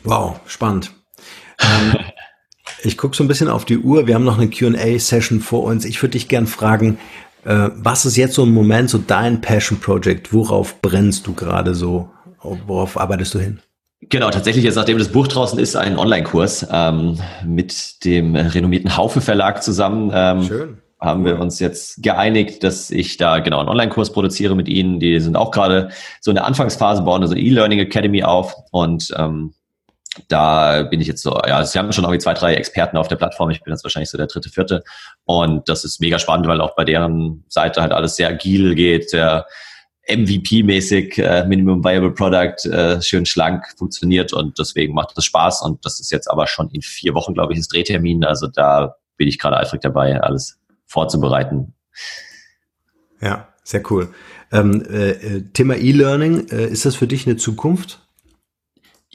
[0.04, 0.92] Wow, spannend.
[1.60, 1.96] ähm,
[2.84, 4.06] ich gucke so ein bisschen auf die Uhr.
[4.06, 5.84] Wir haben noch eine QA-Session vor uns.
[5.84, 7.00] Ich würde dich gern fragen,
[7.44, 10.32] äh, was ist jetzt so ein Moment, so dein Passion Project?
[10.32, 12.12] Worauf brennst du gerade so?
[12.68, 13.60] Worauf arbeitest du hin?
[14.02, 19.22] Genau, tatsächlich jetzt, nachdem das Buch draußen ist, ein Online-Kurs ähm, mit dem renommierten Haufe
[19.22, 20.12] Verlag zusammen.
[20.14, 20.78] Ähm, Schön.
[21.00, 25.00] Haben wir uns jetzt geeinigt, dass ich da genau einen Online-Kurs produziere mit Ihnen.
[25.00, 25.90] Die sind auch gerade
[26.22, 29.54] so in der Anfangsphase, bauen also E-Learning Academy auf und ähm,
[30.28, 33.18] da bin ich jetzt so, ja, sie haben schon irgendwie zwei, drei Experten auf der
[33.18, 33.50] Plattform.
[33.50, 34.84] Ich bin jetzt wahrscheinlich so der dritte, vierte.
[35.26, 39.10] Und das ist mega spannend, weil auch bei deren Seite halt alles sehr agil geht,
[39.10, 39.46] sehr
[40.08, 45.64] MVP-mäßig, äh, Minimum Viable Product, äh, schön schlank funktioniert und deswegen macht das Spaß.
[45.64, 48.24] Und das ist jetzt aber schon in vier Wochen, glaube ich, ist Drehtermin.
[48.24, 51.74] Also da bin ich gerade eifrig dabei, alles vorzubereiten.
[53.22, 54.14] Ja, sehr cool.
[54.52, 58.05] Ähm, äh, äh Thema E-Learning, äh, ist das für dich eine Zukunft?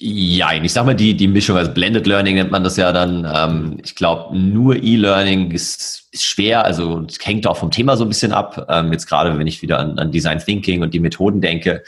[0.02, 3.30] Ja, ich sag mal, die, die Mischung, also Blended Learning nennt man das ja dann.
[3.30, 8.08] Ähm, ich glaube, nur E-Learning ist, ist schwer, also hängt auch vom Thema so ein
[8.08, 8.66] bisschen ab.
[8.70, 11.82] Ähm, jetzt gerade, wenn ich wieder an, an Design Thinking und die Methoden denke,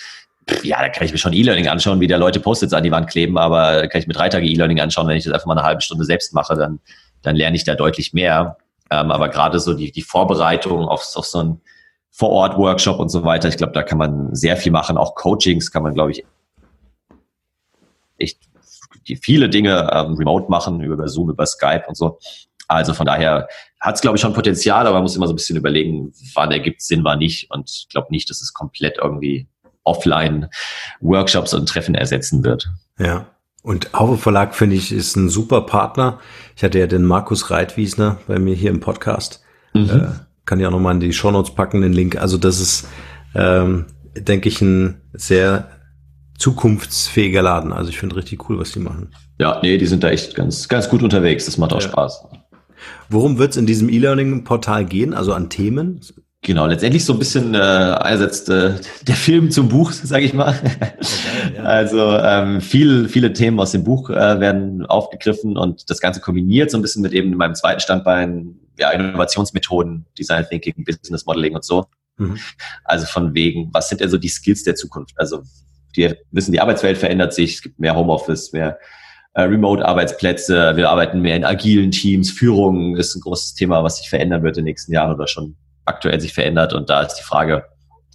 [0.62, 3.08] ja, da kann ich mir schon E-Learning anschauen, wie der Leute Post-its an die Wand
[3.08, 5.56] kleben, aber da kann ich mir drei Tage E-Learning anschauen, wenn ich das einfach mal
[5.56, 6.80] eine halbe Stunde selbst mache, dann,
[7.22, 8.58] dann lerne ich da deutlich mehr.
[8.90, 11.60] Ähm, aber gerade so die, die Vorbereitung auf, auf so einen
[12.10, 14.98] Vor-Ort-Workshop und so weiter, ich glaube, da kann man sehr viel machen.
[14.98, 16.26] Auch Coachings kann man, glaube ich,
[19.09, 22.18] die viele Dinge ähm, remote machen, über Zoom, über Skype und so.
[22.68, 23.48] Also von daher
[23.80, 26.50] hat es, glaube ich, schon Potenzial, aber man muss immer so ein bisschen überlegen, wann
[26.50, 27.50] ergibt es Sinn, wann nicht.
[27.50, 29.48] Und ich glaube nicht, dass es komplett irgendwie
[29.84, 30.48] offline
[31.00, 32.70] Workshops und Treffen ersetzen wird.
[32.98, 33.26] Ja.
[33.62, 36.18] Und Haufe Verlag, finde ich, ist ein super Partner.
[36.57, 39.42] Ich hatte ja den Markus Reitwiesner bei mir hier im Podcast.
[39.72, 39.90] Mhm.
[39.90, 40.09] Äh,
[40.44, 42.16] kann ja auch nochmal in die Shownotes packen, den Link.
[42.16, 42.88] Also das ist,
[43.34, 43.86] ähm,
[44.16, 45.68] denke ich, ein sehr
[46.43, 47.72] zukunftsfähiger Laden.
[47.72, 49.14] Also ich finde richtig cool, was die machen.
[49.38, 51.45] Ja, nee, die sind da echt ganz, ganz gut unterwegs.
[51.47, 51.88] Das macht auch ja.
[51.88, 52.26] Spaß.
[53.09, 55.14] Worum wird es in diesem E-Learning-Portal gehen?
[55.14, 56.01] Also an Themen?
[56.45, 58.74] Genau, letztendlich so ein bisschen äh, einerseits äh,
[59.07, 60.59] der Film zum Buch, sage ich mal.
[60.59, 61.62] Okay, ja.
[61.62, 66.72] Also ähm, viel, viele Themen aus dem Buch äh, werden aufgegriffen und das Ganze kombiniert
[66.72, 71.64] so ein bisschen mit eben meinem zweiten Standbein, ja, Innovationsmethoden, Design Thinking, Business Modeling und
[71.64, 71.86] so.
[72.16, 72.36] Mhm.
[72.82, 75.14] Also von wegen, was sind denn so die Skills der Zukunft?
[75.20, 75.45] Also
[75.97, 78.78] die wissen, die Arbeitswelt verändert sich, es gibt mehr Homeoffice, mehr
[79.34, 84.09] äh, Remote-Arbeitsplätze, wir arbeiten mehr in agilen Teams, Führung ist ein großes Thema, was sich
[84.09, 86.72] verändern wird in den nächsten Jahren oder schon aktuell sich verändert.
[86.72, 87.64] Und da ist die Frage,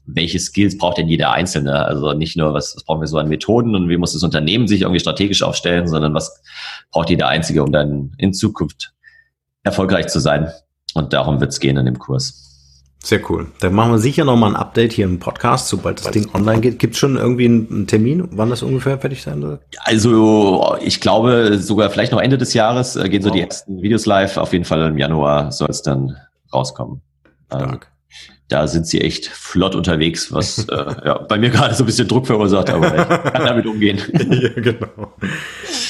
[0.05, 1.85] welche Skills braucht denn jeder Einzelne?
[1.85, 4.67] Also nicht nur, was, was brauchen wir so an Methoden und wie muss das Unternehmen
[4.67, 6.41] sich irgendwie strategisch aufstellen, sondern was
[6.91, 8.93] braucht jeder Einzige, um dann in Zukunft
[9.63, 10.49] erfolgreich zu sein.
[10.93, 12.56] Und darum wird es gehen in dem Kurs.
[13.03, 13.47] Sehr cool.
[13.59, 16.79] Dann machen wir sicher nochmal ein Update hier im Podcast, sobald das Ding online geht.
[16.79, 19.59] Gibt es schon irgendwie einen Termin, wann das ungefähr fertig sein soll?
[19.79, 23.35] Also ich glaube sogar vielleicht noch Ende des Jahres äh, gehen so wow.
[23.35, 24.37] die ersten Videos live.
[24.37, 26.17] Auf jeden Fall im Januar soll es dann
[26.53, 27.01] rauskommen.
[27.51, 27.91] Ähm, Stark.
[28.49, 30.75] da sind sie echt flott unterwegs, was äh,
[31.05, 34.01] ja, bei mir gerade so ein bisschen Druck verursacht, aber ich kann damit umgehen.
[34.11, 35.13] ja, genau.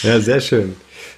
[0.03, 0.75] Ja, sehr schön.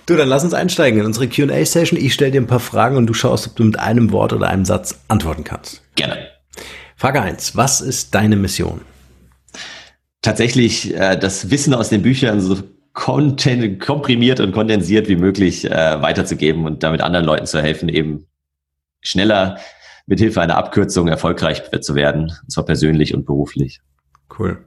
[0.09, 1.99] Du, dann lass uns einsteigen in unsere QA-Session.
[1.99, 4.47] Ich stelle dir ein paar Fragen und du schaust, ob du mit einem Wort oder
[4.47, 5.83] einem Satz antworten kannst.
[5.93, 6.29] Gerne.
[6.95, 8.81] Frage eins: Was ist deine Mission?
[10.23, 12.57] Tatsächlich äh, das Wissen aus den Büchern so
[12.93, 18.25] content, komprimiert und kondensiert wie möglich äh, weiterzugeben und damit anderen Leuten zu helfen, eben
[19.01, 19.59] schneller
[20.07, 23.79] mit Hilfe einer Abkürzung erfolgreich zu werden, und zwar persönlich und beruflich.
[24.39, 24.65] Cool.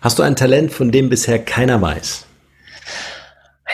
[0.00, 2.25] Hast du ein Talent, von dem bisher keiner weiß?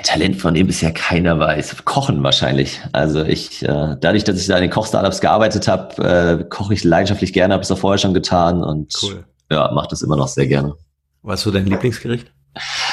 [0.02, 1.84] Talent, von dem bisher keiner weiß.
[1.84, 2.80] Kochen wahrscheinlich.
[2.92, 6.84] Also ich, äh, dadurch, dass ich da in den Koch-Startups gearbeitet habe, äh, koche ich
[6.84, 9.24] leidenschaftlich gerne, habe es auch vorher schon getan und cool.
[9.50, 10.74] ja, mache das immer noch sehr gerne.
[11.22, 12.32] Was ist so dein Lieblingsgericht?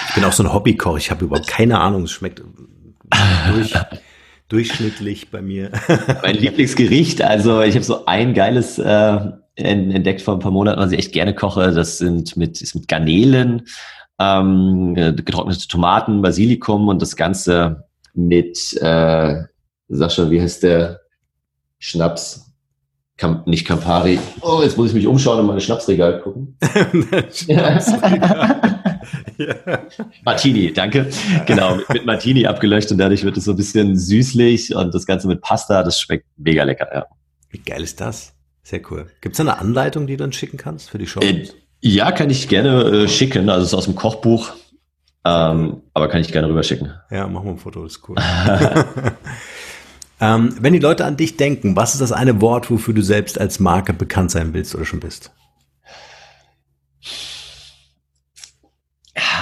[0.08, 0.98] Ich bin auch so ein Hobbykoch.
[0.98, 2.04] Ich habe überhaupt keine Ahnung.
[2.04, 2.42] Es schmeckt
[3.52, 3.74] durch,
[4.50, 5.72] durchschnittlich bei mir.
[6.22, 9.20] mein Lieblingsgericht, also ich habe so ein geiles äh,
[9.56, 11.72] entdeckt vor ein paar Monaten, was ich echt gerne koche.
[11.72, 13.68] Das sind mit, ist mit Garnelen,
[14.20, 19.44] ähm, getrocknete Tomaten, Basilikum und das Ganze mit, äh,
[19.88, 21.02] Sascha, wie heißt der
[21.80, 22.46] Schnaps?
[23.18, 24.18] Camp, nicht Campari.
[24.42, 26.58] Oh, jetzt muss ich mich umschauen und meine Schnapsregal gucken.
[27.34, 28.80] Schnapsregal.
[29.38, 29.56] ja.
[30.24, 31.10] Martini, danke.
[31.46, 35.06] Genau, mit, mit, Martini abgelöscht und dadurch wird es so ein bisschen süßlich und das
[35.06, 37.06] Ganze mit Pasta, das schmeckt mega lecker, ja.
[37.50, 38.34] Wie geil ist das?
[38.64, 39.08] Sehr cool.
[39.22, 41.22] Gibt es eine Anleitung, die du dann schicken kannst für die Show?
[41.22, 41.48] Äh,
[41.82, 43.50] ja, kann ich gerne äh, schicken.
[43.50, 44.52] Also es ist aus dem Kochbuch.
[45.26, 46.94] Ähm, aber kann ich gerne rüberschicken.
[47.12, 48.16] Ja, machen wir ein Foto, das ist cool.
[50.22, 53.40] ähm, wenn die Leute an dich denken, was ist das eine Wort, wofür du selbst
[53.40, 55.32] als Marke bekannt sein willst oder schon bist?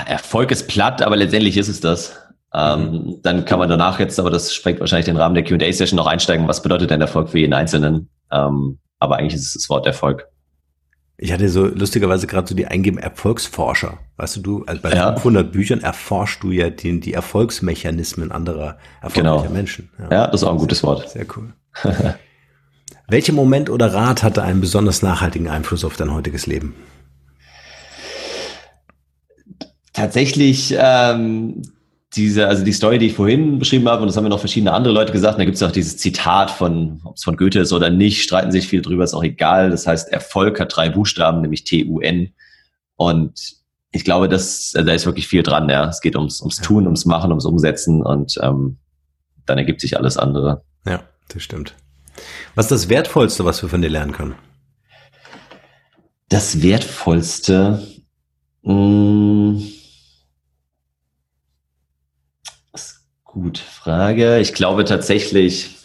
[0.06, 2.18] Erfolg ist platt, aber letztendlich ist es das.
[2.54, 3.20] Ähm.
[3.24, 6.48] Dann kann man danach jetzt, aber das sprengt wahrscheinlich den Rahmen der Q&A-Session noch einsteigen.
[6.48, 8.10] Was bedeutet denn Erfolg für jeden Einzelnen?
[8.32, 10.28] Ähm, aber eigentlich ist es das Wort Erfolg.
[11.20, 13.98] Ich hatte so lustigerweise gerade so die eingeben Erfolgsforscher.
[14.18, 15.14] Weißt du, du also bei ja.
[15.14, 19.54] 500 Büchern erforschst du ja die, die Erfolgsmechanismen anderer erfolgreicher genau.
[19.54, 19.90] Menschen.
[19.98, 20.12] Ja.
[20.12, 20.28] ja.
[20.28, 21.10] das ist auch ein gutes Wort.
[21.10, 21.54] Sehr cool.
[23.10, 26.76] Welcher Moment oder Rat hatte einen besonders nachhaltigen Einfluss auf dein heutiges Leben?
[29.94, 31.64] Tatsächlich ähm,
[32.16, 34.74] diese, also die Story, die ich vorhin beschrieben habe, und das haben mir noch verschiedene
[34.74, 37.74] andere Leute gesagt, da gibt es auch dieses Zitat von, ob es von Goethe ist
[37.74, 39.70] oder nicht, streiten sich viel drüber, ist auch egal.
[39.70, 42.34] Das heißt, Erfolg hat drei Buchstaben, nämlich T-U-N.
[42.96, 43.58] Und
[43.92, 45.88] ich glaube, dass, also da ist wirklich viel dran, ja.
[45.90, 48.78] Es geht ums, ums Tun, ums Machen, ums Umsetzen und ähm,
[49.46, 50.64] dann ergibt sich alles andere.
[50.86, 51.76] Ja, das stimmt.
[52.56, 54.36] Was ist das Wertvollste, was wir von dir lernen können?
[56.30, 57.82] Das Wertvollste,
[58.64, 59.62] mh,
[63.40, 64.40] Gut, Frage.
[64.40, 65.76] Ich glaube tatsächlich,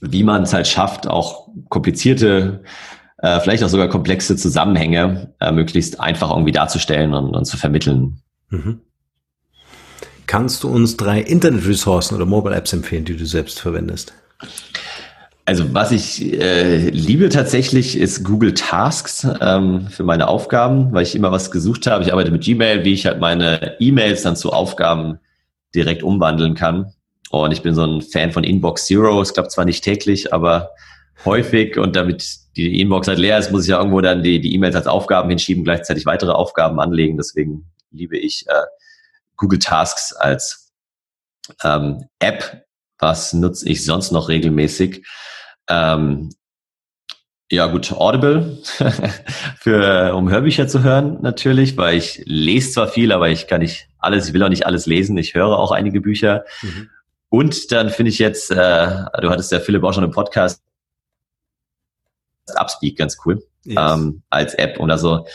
[0.00, 2.62] wie man es halt schafft, auch komplizierte,
[3.18, 8.20] äh, vielleicht auch sogar komplexe Zusammenhänge äh, möglichst einfach irgendwie darzustellen und, und zu vermitteln.
[8.50, 8.82] Mhm.
[10.28, 14.12] Kannst du uns drei Internet-Ressourcen oder Mobile-Apps empfehlen, die du selbst verwendest?
[15.46, 21.16] Also was ich äh, liebe tatsächlich ist Google Tasks ähm, für meine Aufgaben, weil ich
[21.16, 22.04] immer was gesucht habe.
[22.04, 25.18] Ich arbeite mit Gmail, wie ich halt meine E-Mails dann zu Aufgaben
[25.74, 26.92] direkt umwandeln kann.
[27.30, 29.20] Und ich bin so ein Fan von Inbox Zero.
[29.20, 30.70] Es klappt zwar nicht täglich, aber
[31.24, 31.78] häufig.
[31.78, 34.74] Und damit die Inbox halt leer ist, muss ich ja irgendwo dann die die E-Mails
[34.74, 37.16] als Aufgaben hinschieben, gleichzeitig weitere Aufgaben anlegen.
[37.16, 38.66] Deswegen liebe ich äh,
[39.36, 40.72] Google Tasks als
[41.62, 42.64] ähm, App.
[42.98, 45.06] Was nutze ich sonst noch regelmäßig?
[45.68, 46.30] Ähm,
[47.50, 48.58] ja gut, Audible
[49.58, 53.89] für um Hörbücher zu hören natürlich, weil ich lese zwar viel, aber ich kann nicht
[54.00, 55.16] alles, ich will auch nicht alles lesen.
[55.18, 56.44] Ich höre auch einige Bücher.
[56.62, 56.90] Mhm.
[57.28, 58.54] Und dann finde ich jetzt, äh,
[59.20, 60.62] du hattest ja Philipp auch schon im Podcast,
[62.58, 63.76] Upspeak ganz cool yes.
[63.78, 65.26] ähm, als App und also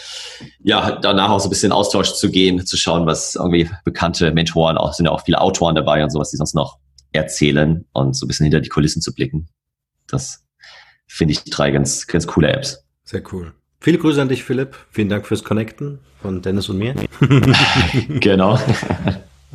[0.60, 4.78] ja danach auch so ein bisschen Austausch zu gehen, zu schauen, was irgendwie bekannte Mentoren
[4.78, 6.80] auch sind ja auch viele Autoren dabei und sowas, die sonst noch
[7.12, 9.48] erzählen und so ein bisschen hinter die Kulissen zu blicken.
[10.08, 10.44] Das
[11.08, 12.84] finde ich drei ganz ganz coole Apps.
[13.04, 13.54] Sehr cool.
[13.86, 14.76] Viele Grüße an dich, Philipp.
[14.90, 16.96] Vielen Dank fürs Connecten von Dennis und mir.
[18.20, 18.58] genau.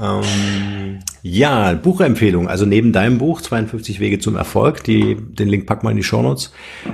[0.00, 2.48] ähm, ja, Buchempfehlung.
[2.48, 6.04] Also neben deinem Buch 52 Wege zum Erfolg, die, den Link pack mal in die
[6.04, 6.52] Shownotes.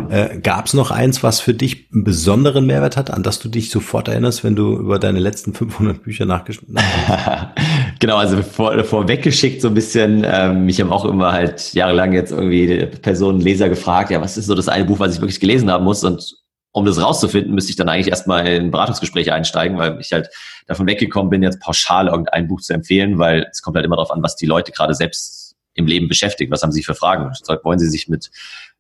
[0.09, 3.51] Äh, Gab es noch eins, was für dich einen besonderen Mehrwert hat, an das du
[3.51, 7.51] dich sofort erinnerst, wenn du über deine letzten 500 Bücher nachgeschrieben hast?
[8.01, 10.25] genau, also vor, vorweggeschickt so ein bisschen.
[10.27, 14.47] Ähm, mich haben auch immer halt jahrelang jetzt irgendwie Personen, Leser gefragt, ja, was ist
[14.47, 16.03] so das eine Buch, was ich wirklich gelesen haben muss?
[16.03, 16.46] Und
[16.77, 20.29] um das rauszufinden, müsste ich dann eigentlich erstmal in ein Beratungsgespräch einsteigen, weil ich halt
[20.67, 24.11] davon weggekommen bin, jetzt pauschal irgendein Buch zu empfehlen, weil es kommt halt immer darauf
[24.11, 26.53] an, was die Leute gerade selbst im Leben beschäftigt.
[26.53, 27.33] Was haben sie für Fragen?
[27.63, 28.31] Wollen sie sich mit,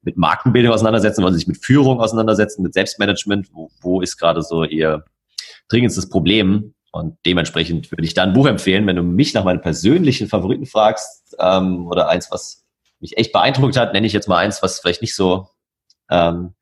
[0.02, 1.22] mit Markenbildung auseinandersetzen?
[1.22, 2.62] Wollen sie sich mit Führung auseinandersetzen?
[2.62, 3.48] Mit Selbstmanagement?
[3.54, 5.02] Wo, wo ist gerade so ihr
[5.70, 6.74] dringendstes Problem?
[6.92, 10.66] Und dementsprechend würde ich da ein Buch empfehlen, wenn du mich nach meinen persönlichen Favoriten
[10.66, 12.66] fragst ähm, oder eins, was
[13.00, 15.48] mich echt beeindruckt hat, nenne ich jetzt mal eins, was vielleicht nicht so
[16.10, 16.52] ähm,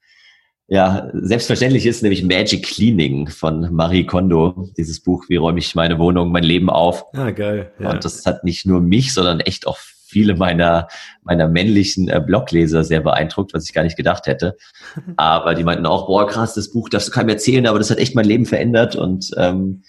[0.75, 6.01] ja, selbstverständlich ist nämlich Magic Cleaning von Marie Kondo, dieses Buch, wie räume ich meine
[6.01, 7.05] Wohnung, mein Leben auf.
[7.15, 7.71] Ah, geil.
[7.79, 7.93] Ja.
[7.93, 10.89] Und das hat nicht nur mich, sondern echt auch viele meiner,
[11.23, 14.57] meiner männlichen äh, Blogleser sehr beeindruckt, was ich gar nicht gedacht hätte.
[15.17, 17.99] Aber die meinten auch, boah, krass, das Buch darfst du keinem erzählen, aber das hat
[17.99, 19.85] echt mein Leben verändert und ähm,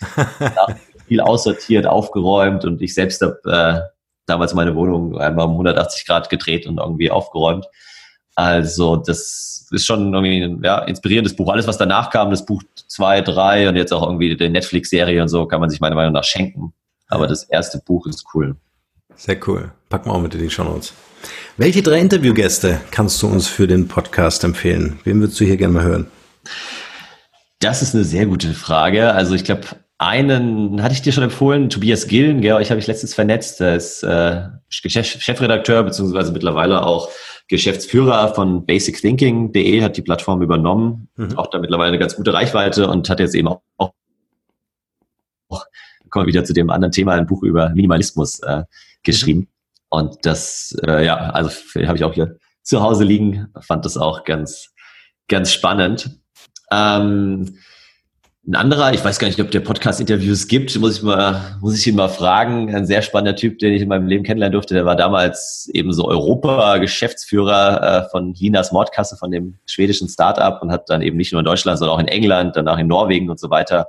[1.08, 3.90] viel aussortiert, aufgeräumt und ich selbst habe äh,
[4.28, 7.66] damals meine Wohnung einmal um 180 Grad gedreht und irgendwie aufgeräumt.
[8.36, 11.52] Also das ist schon irgendwie ein ja, inspirierendes Buch.
[11.52, 15.30] Alles, was danach kam, das Buch zwei, drei und jetzt auch irgendwie die Netflix-Serie und
[15.30, 16.74] so, kann man sich meiner Meinung nach schenken.
[17.08, 18.56] Aber das erste Buch ist cool.
[19.16, 19.72] Sehr cool.
[19.90, 20.94] Packen wir auch mit in die Show Notes.
[21.58, 25.00] Welche drei Interviewgäste kannst du uns für den Podcast empfehlen?
[25.06, 26.08] Wem würdest du hier gerne mal hören?
[27.60, 29.14] Das ist eine sehr gute Frage.
[29.14, 29.62] Also ich glaube,
[29.98, 33.76] einen hatte ich dir schon empfohlen, Tobias Gillen, gell, euch habe ich letztens vernetzt, der
[33.76, 37.10] ist äh, Chefredakteur beziehungsweise mittlerweile auch
[37.48, 41.38] Geschäftsführer von basicthinking.de, hat die Plattform übernommen, mhm.
[41.38, 43.94] auch da mittlerweile eine ganz gute Reichweite und hat jetzt eben auch, auch
[46.10, 48.64] kommen wir wieder zu dem anderen Thema, ein Buch über Minimalismus äh,
[49.04, 49.42] geschrieben.
[49.42, 49.48] Mhm.
[49.90, 51.50] Und das, äh, ja, also
[51.86, 54.74] habe ich auch hier zu Hause liegen, fand das auch ganz,
[55.28, 56.20] ganz spannend.
[56.72, 57.60] Ähm,
[58.48, 61.88] ein anderer, ich weiß gar nicht, ob der Podcast-Interviews gibt, muss ich mal, muss ich
[61.88, 62.74] ihn mal fragen.
[62.74, 64.76] Ein sehr spannender Typ, den ich in meinem Leben kennenlernen durfte.
[64.76, 70.72] Der war damals eben so Europa-Geschäftsführer äh, von Linas Mordkasse, von dem schwedischen Startup und
[70.72, 73.40] hat dann eben nicht nur in Deutschland, sondern auch in England, danach in Norwegen und
[73.40, 73.88] so weiter,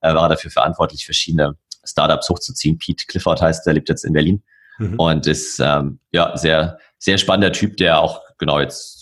[0.00, 2.78] äh, war dafür verantwortlich, verschiedene Startups hochzuziehen.
[2.78, 4.42] Pete Clifford heißt, der lebt jetzt in Berlin
[4.78, 4.98] mhm.
[4.98, 9.01] und ist ähm, ja sehr, sehr spannender Typ, der auch genau jetzt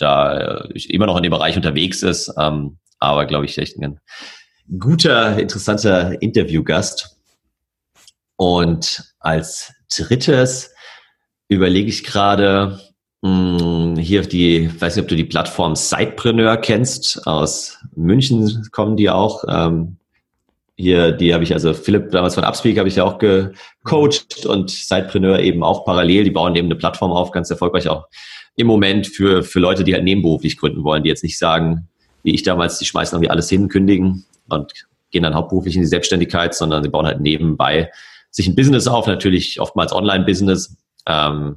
[0.00, 4.00] da äh, immer noch in dem Bereich unterwegs ist, ähm, aber glaube ich echt ein
[4.78, 7.16] guter, interessanter Interviewgast.
[8.36, 10.72] Und als drittes
[11.48, 12.80] überlege ich gerade,
[13.24, 17.26] hm, hier die, weiß nicht, ob du die Plattform Sidepreneur kennst.
[17.26, 19.44] Aus München kommen die auch.
[19.48, 19.96] Ähm,
[20.76, 24.70] hier, die habe ich, also Philipp damals von Upspeak habe ich ja auch gecoacht und
[24.70, 26.24] Sidepreneur eben auch parallel.
[26.24, 28.06] Die bauen eben eine Plattform auf, ganz erfolgreich auch
[28.56, 31.88] im Moment für, für Leute, die halt nebenberuflich gründen wollen, die jetzt nicht sagen,
[32.22, 34.72] wie ich damals, die schmeißen irgendwie alles hin, kündigen und
[35.10, 37.90] gehen dann hauptberuflich in die Selbstständigkeit, sondern sie bauen halt nebenbei
[38.30, 40.76] sich ein Business auf, natürlich oftmals Online-Business.
[41.06, 41.56] Ähm,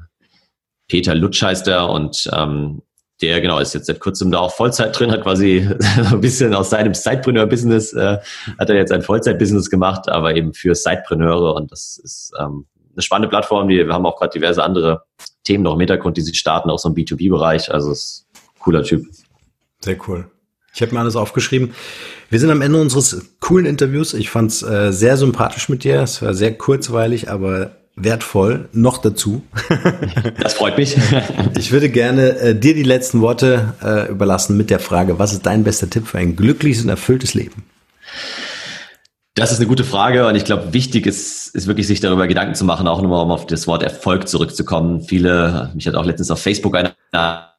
[0.88, 2.82] Peter Lutsch heißt er und ähm,
[3.22, 5.68] der genau ist jetzt seit kurzem da auch Vollzeit drin, hat quasi
[6.12, 8.18] ein bisschen aus seinem Sidepreneur-Business, äh,
[8.60, 13.02] hat er jetzt ein Vollzeit-Business gemacht, aber eben für Sidepreneure und das ist ähm, eine
[13.02, 13.70] spannende Plattform.
[13.70, 15.04] Die, wir haben auch gerade diverse andere
[15.44, 17.72] Themen noch im Hintergrund, die sie starten, auch so im B2B-Bereich.
[17.72, 19.06] Also ist ein cooler Typ.
[19.82, 20.30] Sehr cool.
[20.74, 21.74] Ich habe mir alles aufgeschrieben.
[22.30, 24.14] Wir sind am Ende unseres coolen Interviews.
[24.14, 26.02] Ich fand es äh, sehr sympathisch mit dir.
[26.02, 28.70] Es war sehr kurzweilig, aber wertvoll.
[28.74, 29.44] Noch dazu.
[30.40, 30.98] Das freut mich.
[31.58, 35.46] Ich würde gerne äh, dir die letzten Worte äh, überlassen mit der Frage, was ist
[35.46, 37.64] dein bester Tipp für ein glückliches und erfülltes Leben?
[39.36, 42.54] Das ist eine gute Frage und ich glaube, wichtig ist, ist wirklich sich darüber Gedanken
[42.54, 45.02] zu machen, auch nochmal um auf das Wort Erfolg zurückzukommen.
[45.02, 47.54] Viele, mich hat auch letztens auf Facebook einer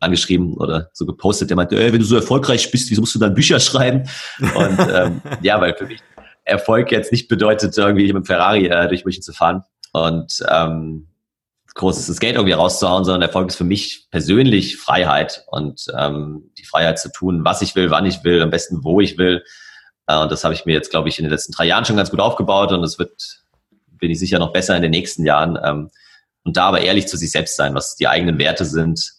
[0.00, 3.18] angeschrieben oder so gepostet, der meinte, ey, wenn du so erfolgreich bist, wieso musst du
[3.18, 4.08] dann Bücher schreiben?
[4.38, 6.00] Und ähm, ja, weil für mich
[6.44, 11.08] Erfolg jetzt nicht bedeutet, irgendwie mit dem Ferrari äh, durch München zu fahren und ähm,
[11.74, 16.98] großes Geld irgendwie rauszuhauen, sondern Erfolg ist für mich persönlich Freiheit und ähm, die Freiheit
[16.98, 19.42] zu tun, was ich will, wann ich will, am besten wo ich will
[20.16, 22.10] und das habe ich mir jetzt, glaube ich, in den letzten drei Jahren schon ganz
[22.10, 23.42] gut aufgebaut und es wird,
[23.90, 25.58] bin ich sicher, noch besser in den nächsten Jahren.
[25.62, 25.90] Ähm,
[26.44, 29.12] und da aber ehrlich zu sich selbst sein, was die eigenen Werte sind,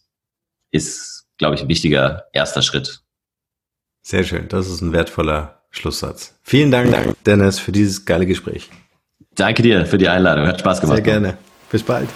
[0.72, 3.02] ist, glaube ich, ein wichtiger erster Schritt.
[4.02, 4.48] Sehr schön.
[4.48, 6.36] Das ist ein wertvoller Schlusssatz.
[6.42, 8.70] Vielen Dank, Dank, Dennis, für dieses geile Gespräch.
[9.36, 10.48] Danke dir für die Einladung.
[10.48, 10.98] Hat Spaß gemacht.
[10.98, 11.38] Sehr gerne.
[11.70, 12.10] Bis bald.